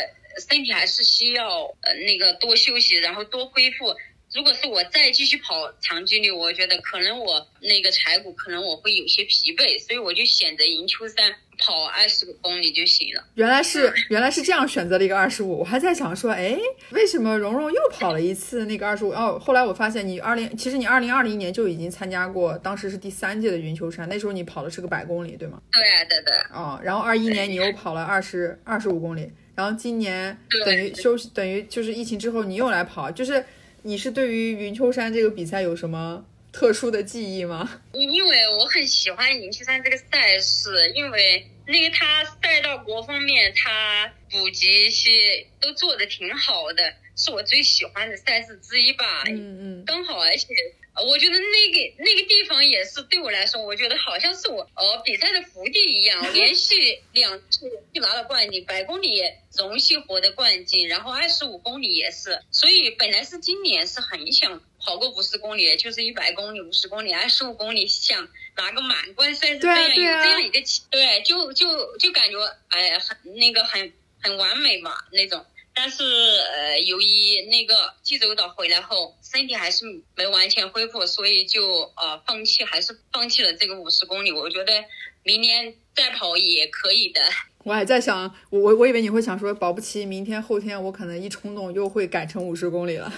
[0.49, 3.95] 身体还是需要呃那个多休息，然后多恢复。
[4.35, 13.25] 如果是我再继续跑长距离，我觉得可能我那个柴骨可能我会有些疲惫，所以我就选择银丘山跑二十五公里就行了。
[13.37, 16.59] 原来是 原来是这样选择了一个二十五，我还在想说，哎，
[16.91, 19.11] 为什么蓉蓉又跑了一次那个二十五？
[19.11, 25.63] 哦，后来我发现你二零其实你二零二零年就已经参加过，当时是第三届的云丘山，那时候你跑的是个百公里，对吗？
[25.71, 26.35] 对对对。
[26.53, 29.31] 哦，然后二一年你又跑了二十二十五公里。
[29.55, 33.45] 然后今年等于休息，等于就是疫情之后你又来跑，就是
[33.83, 37.81] 你是对于云丘山这个比赛有什么特殊的记忆吗？
[37.93, 49.25] 因为我很喜欢云丘山这个赛事，因为那个他赛道国方面，他补给些都做的挺好的，是我最喜欢的赛事之一吧。
[49.27, 50.47] 嗯嗯，刚好，而且
[50.95, 59.23] 呃我觉得那个那个地方也是对我来说，我觉得好像是我呃比赛的福地一样， 连续两次去拿了冠军，百公里
[59.57, 70.61] 荣幸获得冠军，然后二十五公里也是，所以本来是今年是很想跑个五十公里，就是一百公里、五十公里、二十五公里，想拿个满贯赛事这样有这样一个
[70.91, 75.45] 对，就就就感觉哎很那个很很完美嘛那种。
[75.77, 84.31] 但是呃，由于那个济州岛回来后，身体还是没完全恢复，所以就呃放弃，还是放弃了这个五十公里。
[84.31, 84.85] 我觉得
[85.25, 87.21] 明年再跑也可以的。
[87.65, 93.13] 我还在想，我我我以为你会想说，保不齐明天后天我可能一冲动又会改成五十公里了，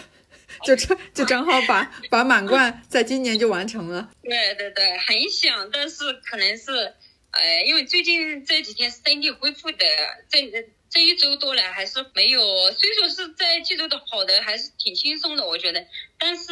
[0.66, 4.10] 就正就正好把把满贯在今年就完成了。
[4.22, 6.72] 对对对，很想，但是可能是
[7.30, 9.78] 呃，因为最近这几天身体恢复的
[10.28, 10.70] 这。
[10.88, 12.40] 这一周多来还是没有，
[12.70, 15.84] 虽说是在济州岛跑的还是挺轻松的，我觉得，
[16.16, 16.44] 但是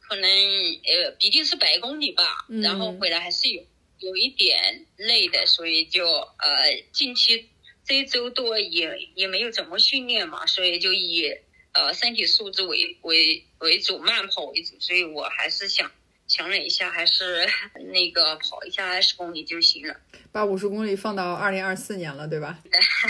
[0.00, 3.62] 可能呃，毕竟是百公里吧，嗯然后回来还是有
[4.00, 7.48] 有一点累的，所以就呃近期
[7.86, 11.38] 这一周多也也没有怎么训练嘛，所以就以
[11.72, 15.90] 呃身体素质为为为主，慢跑为主，所以我还是想
[16.26, 17.46] 想了一下，还是
[17.92, 19.96] 那个跑一下二十公里就行了。
[20.30, 22.58] 把五十公里放到二零二四年了，对吧？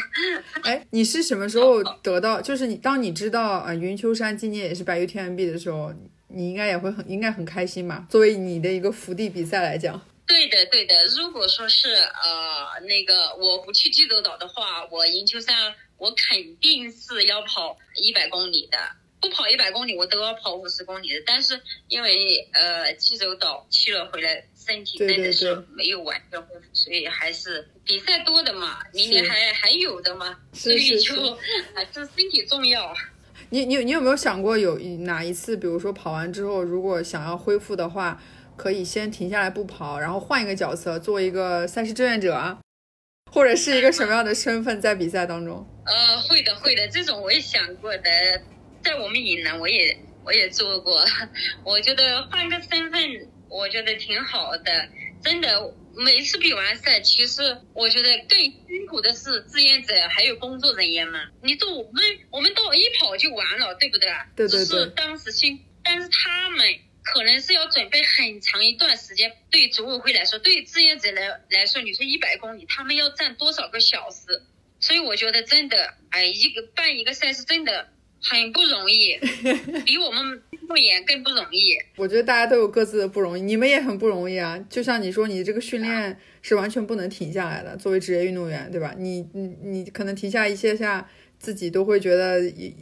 [0.64, 2.40] 哎，你是什么时候得到？
[2.40, 5.92] 就是你当你知道啊、呃云丘山今年也是白玉 TMB 的时候，
[6.28, 8.06] 你应该也会很应该很开心吧？
[8.08, 10.94] 作为你的一个福地比赛来讲，对的，对的。
[11.16, 18.78] 如果说是呃那个我不去济州岛的话，我云丘山我肯定是要跑一百公里的。
[19.20, 21.20] 不跑一百公里，我都要跑五十公里的。
[21.26, 31.36] 但是因为呃济州岛去了回来，身体真的是没有完全恢复，所以还是比赛多的嘛，明年还还有的嘛，所以就
[31.74, 32.94] 还是 身体重要。
[33.50, 38.22] 你你你有没有想过有哪一次，比如说跑完之后，如果想要恢复的话，
[38.56, 42.60] 可以先停下来不跑，然后换一个角色，做一个赛事志愿者啊，
[43.32, 45.66] 或者是一个什么样的身份在比赛当中？
[45.84, 48.10] 呃，会的，会的，这种我也想过的，
[48.82, 51.04] 在我们云南我也我也做过，
[51.64, 53.00] 我觉得换个身份，
[53.48, 54.88] 我觉得挺好的，
[55.22, 55.74] 真的。
[56.00, 57.42] 每次比完赛，其实
[57.74, 61.20] 我觉得更辛苦的是志愿者还有工作人员们。
[61.42, 64.08] 你说我们我们到一跑就完了，对不对？
[64.36, 66.60] 对对对只是当时辛，但是他们
[67.10, 69.32] 可能是要准备很长一段时间。
[69.50, 74.42] 对于组委会来说，对于志愿者来来说，你说一百公里，他们要站多少个小时？
[74.78, 77.88] 所以我觉得真的，哎，一个办一个赛事真的
[78.22, 79.18] 很不容易，
[79.86, 81.76] 比我们不演更不容易。
[81.96, 84.62] 我觉得大家都有各自的不容易，你们也很不容易啊。
[84.68, 88.94] 就像你说，你这个训练是完全不能停下来的，作为职业运动员，对吧？
[88.98, 92.40] 你你你可能停下一些下，自己都会觉得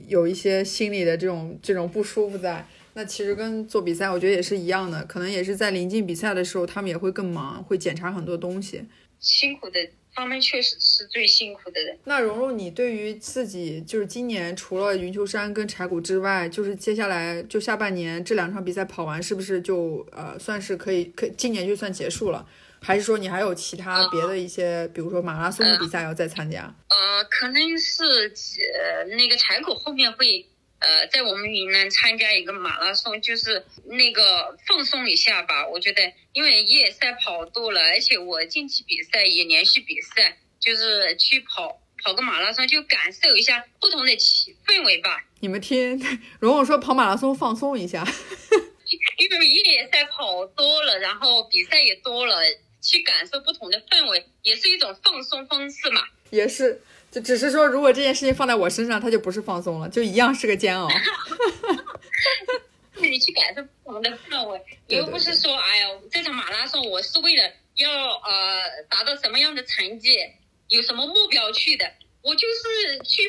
[0.08, 2.66] 有一些心里的这种这种不舒服在。
[2.96, 8.82] 那其实跟做比赛，我觉得也是一样的，可能也是在临近比赛的时候，他们也会更忙，会检查很多东西。
[9.20, 9.78] 辛苦的，
[10.14, 11.98] 他们确实是最辛苦的人。
[12.04, 22.48] 那蓉蓉，你对于自己就是今年除了云丘山跟柴谷之外，就是接下来就下半年这两场比赛跑完，是不是就呃算是可以可今年就算结束了？
[22.80, 26.74] 还是说你还有其他别的一些，比如说马拉松的比赛要再参加？
[26.88, 30.46] 呃，可能是呃那个柴谷后面会
[30.86, 35.66] 呃在我们云南参加一个马拉松，就是那个放松一下吧。
[35.66, 45.24] 我觉得因为越野赛跑多了，而且我近期比赛也连续比赛，就是去跑跑个马拉松，就感受一下不同的气氛围吧。
[45.40, 46.00] 你们听
[46.38, 48.06] 如果说跑马拉松放松一下，
[49.18, 52.36] 因为越野赛跑多了，然后比赛也多了，
[52.80, 56.02] 去感受不同的氛围，也是一种放松方式嘛。
[56.30, 56.80] 也是，
[57.16, 60.86] 就只是说如果这件事情放在我身上，它就不是放松了，就一样是个煎熬。
[62.96, 68.60] 你去感受不同的氛围，对对又不是说，哎呀，这场马拉松我是为了要呃
[68.90, 70.10] 达到什么样的成绩，
[70.68, 71.90] 有什么目标去的，
[72.20, 73.22] 我就是去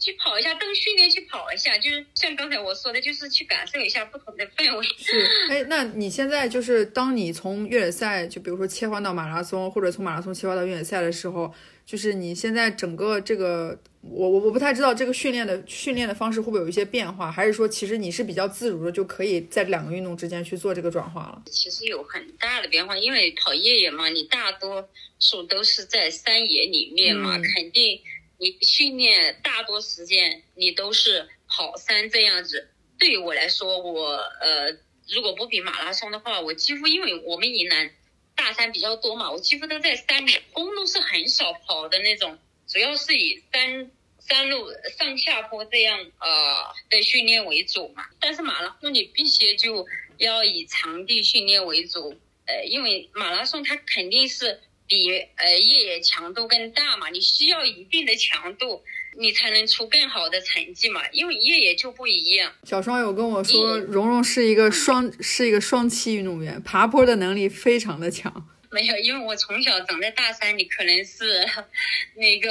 [0.00, 4.84] 去跑一下，当训练去跑一下，就是像刚才我说的，就是去感受一下不同的氛围。
[4.98, 11.54] 是，哎，那你现在就是当你从越野赛，就比如说切换到马拉松，或者从马拉松切换到越野赛的时候，
[11.88, 21.42] 就是你现在整个这个，我我我不太知道这个训练的训练的方式会不会有一些变化，还是说其实你是比较自如的，就可以在两个运动之间去做这个转化了？
[21.46, 24.86] 其实有很大的变化，因为跑越野嘛，你大多
[25.18, 27.98] 数都是在山野里面嘛，嗯肯定
[28.36, 32.68] 你训练大多时间你都是跑山这样子。
[32.98, 34.10] 对于我来说，我
[34.42, 34.70] 呃
[35.08, 37.90] 如果不比马拉松的话，我几乎因为我们云南
[38.38, 48.06] 大山比较多嘛，我几乎都在山里，公路是很少跑的那种，主要是以山山路上下坡这样呃的训练为主嘛。
[48.20, 49.84] 但是马拉松你必须就
[50.18, 52.16] 要以场地训练为主，
[52.46, 58.84] 呃，因为马拉松它肯定是比呃越野强度更大嘛，你需要一定的强度。
[59.20, 62.52] 你才能出更好的成绩嘛，因为越野就不一样。
[62.62, 68.32] 小双有跟我说，蓉蓉是一个双是一个双栖运动员，爬坡的能力非常的强。
[68.70, 71.44] 没有，因为我从小长在大山里，可能是
[72.14, 72.48] 那个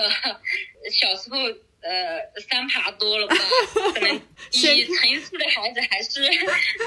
[0.91, 1.37] 小时候
[1.79, 3.35] 呃山爬多了吧，
[3.93, 4.19] 可能
[4.51, 6.25] 比城市的孩子还是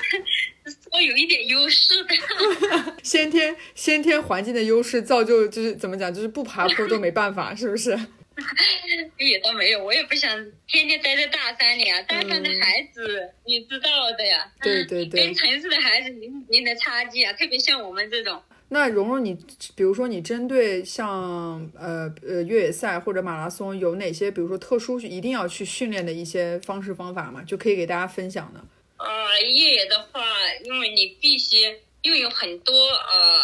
[0.92, 2.96] 稍有一点优势的。
[3.02, 7.98] 先天先天环境的优势造就就是怎么讲，就是不爬坡都没办法，是不是？
[9.18, 10.30] 也倒没有，我也不想
[10.66, 12.00] 天天待在大山里啊。
[12.02, 14.50] 大山的孩子，你知道的呀。
[14.62, 15.26] 对对对。
[15.26, 18.42] 跟城市的孩子年龄的差距啊，特别像我们这种。
[18.72, 19.34] 那蓉蓉，你
[19.74, 27.42] 比如说，你针对像呃呃越野赛或者马拉松，有哪些比如说特殊一定要去训练的一些方式方法吗？
[27.42, 28.64] 就可以给大家分享的。
[28.98, 30.22] 呃，越野的话，
[30.62, 31.56] 因为你必须，
[32.02, 33.40] 因为有很多呃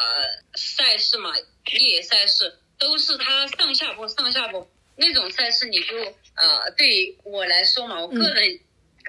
[0.54, 1.30] 赛事嘛，
[1.72, 4.68] 越野赛事都是它上下坡，上下坡。
[4.96, 5.96] 那种赛事你就
[6.34, 8.60] 呃，对我来说嘛，我个人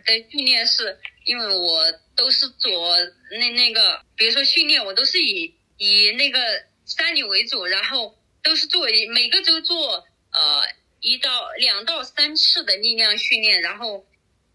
[0.05, 2.97] 的训练是，因为我都是做
[3.31, 6.39] 那那个，比如说训练，我都是以以那个
[6.85, 10.63] 山里为主，然后都是做每个周做呃
[10.99, 14.05] 一到两到三次的力量训练，然后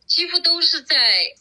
[0.07, 0.97] 几乎都是在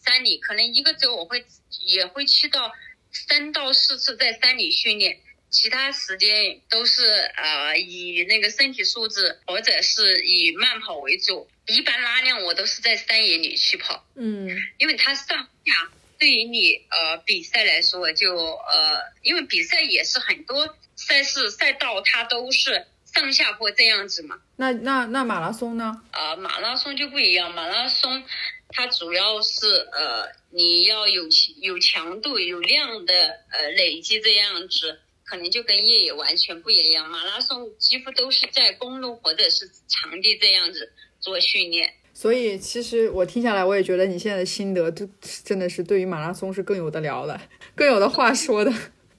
[0.06, 1.46] 山里，可能一个周我会
[1.86, 2.72] 也会去到
[3.12, 5.22] 三到四次在山里训练。
[5.52, 14.47] 其他时间都是呃以那个身体素质或者是以慢跑为主，一般拉量我都是在山野里去跑，嗯，
[14.78, 24.39] 因为它上下对于你呃比赛来说就呃，因为比赛也是很多赛事赛道它都是上下坡这样子嘛。
[24.56, 26.02] 那那那马拉松呢？
[26.12, 28.24] 啊，马拉松就不一样，马拉松
[28.70, 31.24] 它主要是呃你要有
[31.60, 33.14] 有强度有量的
[33.52, 35.02] 呃累积这样子。
[35.32, 41.89] 可能就跟越野完全不一样，马拉松几乎都是在公路或者是场地这样子做训练。
[42.13, 45.07] 所以其实我听下来，我也觉得你现在的心得就
[45.45, 47.41] 真的是对于马拉松是更有的聊了，
[47.73, 48.73] 更有的话说的。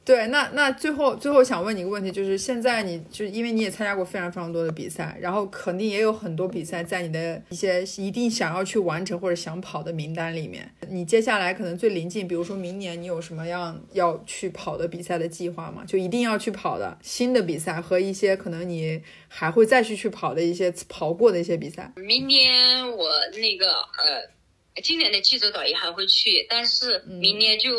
[0.04, 10.68] 对，那那最后最后想问你一个问题，就是现在你就因为你也参加过非常非常多的比赛，然后肯定也有很多比赛在你的一些一定想要去完成或者想跑的名单里面。
[10.88, 15.84] 你接下来可能最临近，比如说明年你有什么样要去跑的比赛的计划吗？
[15.86, 21.92] 就一定要去跑的新的比赛和一些可能你还会再去去跑的一些跑过的一些比赛。
[21.94, 24.41] 明年我那个呃。
[24.82, 27.70] 今年的济州岛也还会去，但是明年就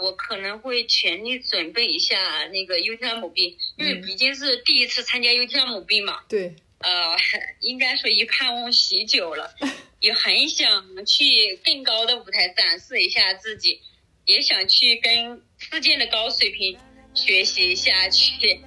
[0.00, 6.20] 我可能会全力准备一下那个 UTMB，因为毕竟是第一次参加 UTMB 嘛。
[6.28, 6.54] 对。
[6.78, 7.16] 呃，
[7.60, 9.54] 应该说一盼望许久了，
[10.00, 13.80] 也很想去更高的舞台展示一下自己，
[14.26, 16.76] 也想去跟世界的高水平
[17.14, 18.60] 学习一下去。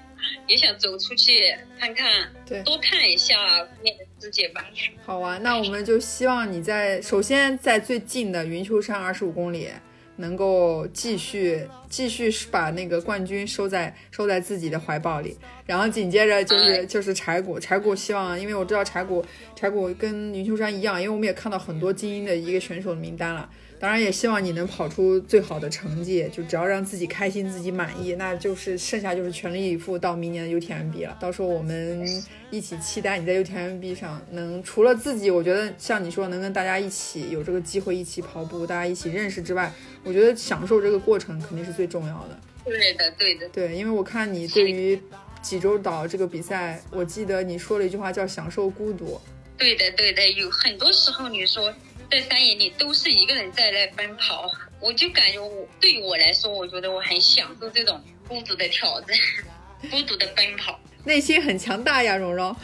[0.47, 4.65] 也想走出去看看，对，多看一下外面的世界吧。
[5.05, 9.69] 好啊，那我们就希望你在首先在最近的云丘山二十五公里，
[10.17, 15.37] 能够继续继续把那个冠军收在收在自己的怀抱里。
[15.65, 23.49] 然后紧接着就是就是柴谷，柴谷希望，因为我知道柴谷柴谷跟云丘山一样，因为我们也看到很多精英的一个选手的名单了。
[23.77, 31.17] 当然也希望你能跑出最好的成绩，就只要让自己开心、自己满意，那就是剩下就是全力以赴到明年的 UTMB 了。
[31.19, 32.07] 到时候我们
[32.49, 39.71] 一起期待你在 UTMB 上能除了自己，我觉得像你说能跟大家一起有这个机会一起跑步，大家一起认识之外，
[40.03, 42.39] 我觉得享受这个过程肯定是最重要的。
[42.63, 44.99] 对的，对的，对，因为我看你对于
[45.41, 49.21] 济州岛这个比赛，我记得你说了一句话叫“享受孤独”。
[49.57, 51.71] 对的，对的，有很多时候你说。
[52.09, 54.49] 在山野里都是一个人在那奔跑，
[54.79, 59.17] 我就感觉我对于我来说，我觉得我很享受这种孤独的挑战，
[59.89, 62.55] 孤独的奔跑，内心很强大呀，蓉蓉。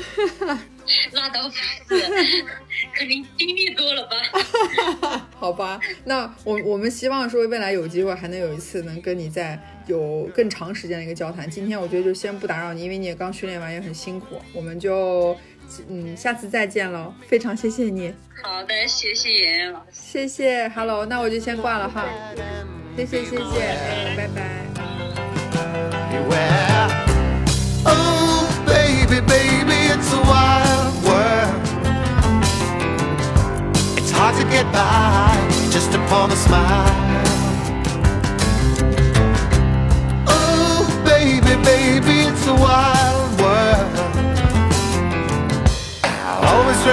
[1.14, 1.62] 那倒不是，
[2.94, 5.28] 可能经历多了吧。
[5.38, 11.50] 好吧，那我我们希望说未来有机会还能有一次能跟你再有更长时间的一个交谈。
[11.50, 15.38] 今天我觉得就先不打扰你，因为你也刚训练完也很辛苦，我们就。
[15.90, 18.14] 嗯，下次再见喽，非常谢谢你。
[18.42, 19.86] 好的，谢谢妍妍老师。
[19.92, 22.06] 谢谢，Hello，那我就先挂了哈。
[22.98, 24.81] 谢谢谢谢，拜拜。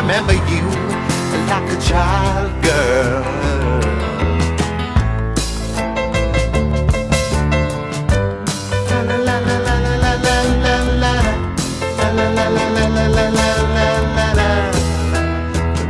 [0.00, 0.62] remember you
[1.50, 3.22] like a child girl.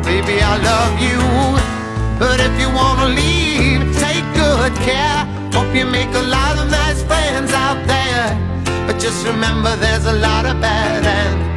[0.04, 1.20] Baby, I love you,
[2.18, 5.20] but if you wanna leave, take good care.
[5.52, 8.26] Hope you make a lot of nice friends out there.
[8.86, 11.48] But just remember there's a lot of bad and.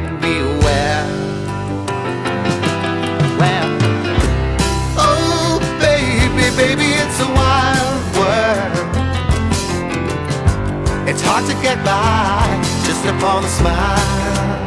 [11.22, 12.42] It's hard to get by
[12.84, 14.58] just upon a smile.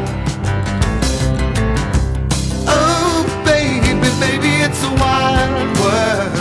[2.65, 3.91] Oh, baby,
[4.23, 6.31] baby, it's a wild world.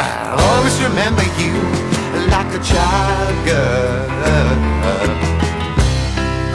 [0.00, 1.54] I always remember you
[2.34, 4.58] like a child girl.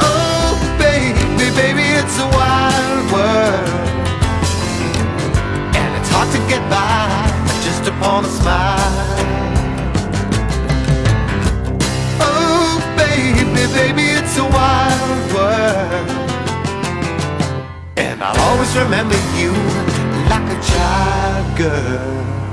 [0.04, 3.70] Oh, baby, baby, it's a wild world.
[5.72, 7.32] And it's hard to get by
[7.64, 9.45] just upon a smile.
[13.76, 16.10] Baby, it's a wild world.
[17.98, 19.52] And I'll always remember you
[20.32, 22.45] like a child girl.